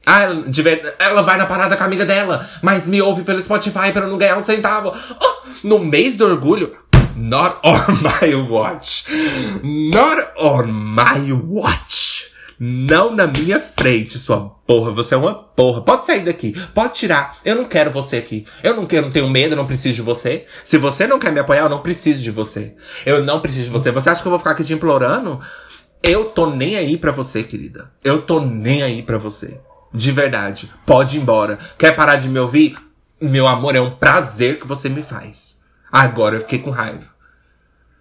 [0.05, 0.97] Ah, ver...
[0.99, 4.19] ela vai na parada com a amiga dela, mas me ouve pelo Spotify pra não
[4.19, 4.93] ganhar um centavo.
[4.93, 6.77] Oh, no mês do orgulho,
[7.15, 9.05] not on my watch.
[9.63, 12.33] Not on my watch.
[12.59, 14.91] Não na minha frente, sua porra.
[14.91, 15.81] Você é uma porra.
[15.81, 16.53] Pode sair daqui.
[16.75, 17.39] Pode tirar.
[17.45, 18.45] Eu não quero você aqui.
[18.61, 20.47] Eu não, eu não tenho medo, eu não preciso de você.
[20.65, 22.75] Se você não quer me apoiar, eu não preciso de você.
[23.07, 23.93] Eu não preciso de você.
[23.93, 25.39] Você acha que eu vou ficar aqui te implorando?
[26.03, 27.91] Eu tô nem aí pra você, querida.
[28.03, 29.61] Eu tô nem aí pra você.
[29.93, 30.71] De verdade.
[30.87, 31.59] Pode ir embora.
[31.77, 32.79] Quer parar de me ouvir?
[33.21, 35.61] Meu amor, é um prazer que você me faz.
[35.91, 37.09] Agora eu fiquei com raiva.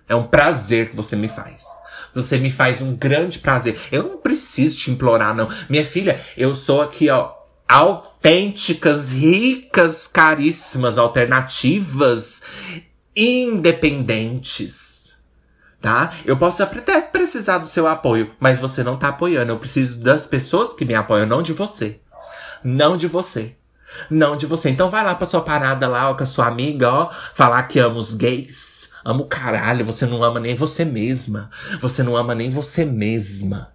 [0.08, 1.66] É um prazer que você me faz.
[2.14, 3.80] Você me faz um grande prazer.
[3.92, 5.50] Eu não preciso te implorar, não.
[5.70, 7.32] Minha filha, eu sou aqui, ó,
[7.68, 12.42] autênticas, ricas, caríssimas, alternativas,
[13.16, 14.97] independentes.
[15.88, 16.14] Tá?
[16.26, 19.54] Eu posso até precisar do seu apoio, mas você não tá apoiando.
[19.54, 22.00] Eu preciso das pessoas que me apoiam, não de você.
[22.64, 23.56] Não de você.
[24.10, 24.70] Não de você.
[24.70, 27.80] Então vai lá pra sua parada lá, ó, com a sua amiga, ó, falar que
[27.80, 28.78] ama os gays
[29.08, 31.50] Ama o caralho, você não ama nem você mesma.
[31.80, 33.70] Você não ama nem você mesma.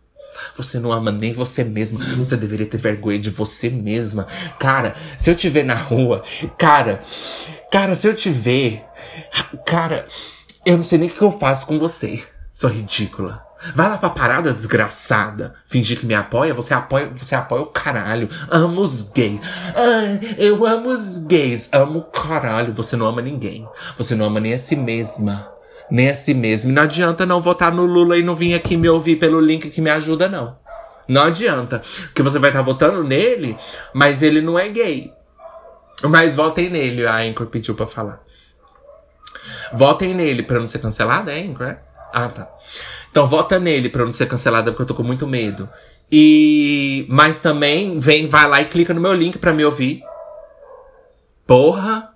[0.55, 1.99] Você não ama nem você mesma.
[2.17, 4.27] Você deveria ter vergonha de você mesma.
[4.61, 6.23] Cara, se eu te ver na rua,
[6.59, 7.01] cara,
[7.71, 8.85] cara, se eu te ver,
[9.65, 10.05] cara,
[10.65, 12.23] eu não sei nem o que eu faço com você.
[12.53, 13.43] Sou ridícula.
[13.75, 15.55] Vai lá pra parada desgraçada.
[15.65, 18.29] Fingir que me apoia, você apoia, você apoia o caralho.
[18.51, 19.41] Amo os gays.
[19.75, 21.69] Ah, eu amo os gays.
[21.73, 22.73] Amo o caralho.
[22.73, 23.67] Você não ama ninguém.
[23.97, 25.49] Você não ama nem a si mesma.
[25.91, 26.71] Nem a si mesma.
[26.71, 29.71] E não adianta não votar no Lula e não vir aqui me ouvir pelo link
[29.71, 30.57] que me ajuda, não.
[31.09, 31.83] Não adianta.
[32.07, 33.57] Porque você vai estar tá votando nele,
[33.95, 35.13] mas ele não é gay.
[36.03, 37.07] Mas votem nele.
[37.07, 38.21] A Anchor pediu pra falar.
[39.73, 41.67] Votem nele pra não ser cancelado, é Anchor?
[41.67, 41.79] É?
[42.13, 42.49] Ah, tá.
[43.11, 45.69] Então vota nele pra não ser cancelada porque eu tô com muito medo.
[46.11, 50.03] E mas também vem, vai lá e clica no meu link pra me ouvir.
[51.47, 52.11] Porra.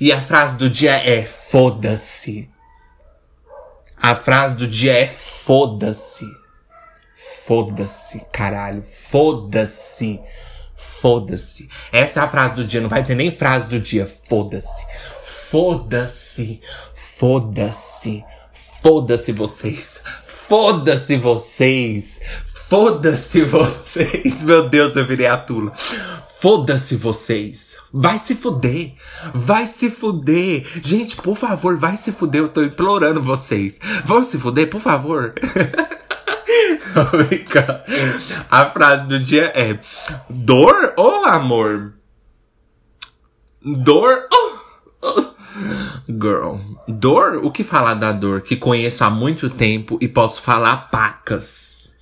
[0.00, 2.48] E a frase do dia é foda-se.
[4.00, 6.24] A frase do dia é foda-se.
[7.46, 8.82] Foda-se, caralho.
[8.82, 10.20] Foda-se.
[11.00, 11.68] Foda-se.
[11.92, 12.80] Essa é a frase do dia.
[12.80, 14.10] Não vai ter nem frase do dia.
[14.28, 14.84] Foda-se.
[15.24, 16.60] Foda-se.
[17.18, 18.24] Foda-se.
[18.82, 20.00] Foda-se vocês.
[20.24, 22.20] Foda-se vocês.
[22.68, 24.42] Foda-se vocês.
[24.42, 25.72] Meu Deus, eu virei a tula.
[26.40, 27.76] Foda-se vocês.
[27.92, 28.92] Vai se fuder.
[29.34, 30.66] Vai se fuder.
[30.82, 32.42] Gente, por favor, vai se fuder.
[32.42, 33.80] Eu tô implorando vocês.
[34.04, 35.34] Vão se fuder, por favor.
[38.50, 39.78] A frase do dia é:
[40.28, 41.94] Dor ou amor?
[43.62, 44.58] Dor ou.
[45.02, 45.28] Oh.
[46.08, 46.56] Girl.
[46.86, 47.44] Dor?
[47.44, 48.40] O que falar da dor?
[48.40, 51.92] Que conheço há muito tempo e posso falar pacas.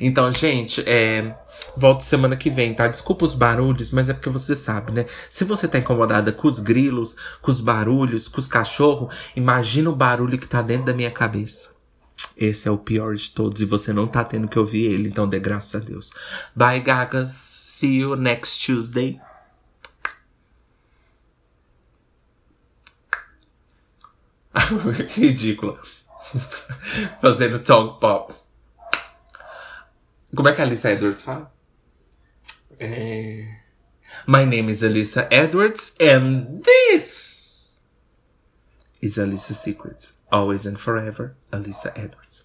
[0.00, 1.34] Então, gente, é.
[1.76, 2.86] Volto semana que vem, tá?
[2.86, 5.06] Desculpa os barulhos, mas é porque você sabe, né?
[5.28, 9.96] Se você tá incomodada com os grilos, com os barulhos, com os cachorros, imagina o
[9.96, 11.73] barulho que tá dentro da minha cabeça.
[12.36, 15.28] Esse é o pior de todos e você não tá tendo que ouvir ele, então
[15.28, 16.12] dê graças a Deus.
[16.54, 17.30] Bye, Gagas.
[17.30, 19.20] See you next Tuesday.
[25.14, 25.80] Ridícula.
[27.20, 28.34] Fazendo tongue pop.
[30.34, 31.52] Como é que a Alissa Edwards fala?
[32.78, 33.60] É...
[34.26, 37.76] My name is Alissa Edwards and this
[39.02, 40.13] is Alissa Secrets.
[40.34, 42.43] Always and forever, Alyssa Edwards.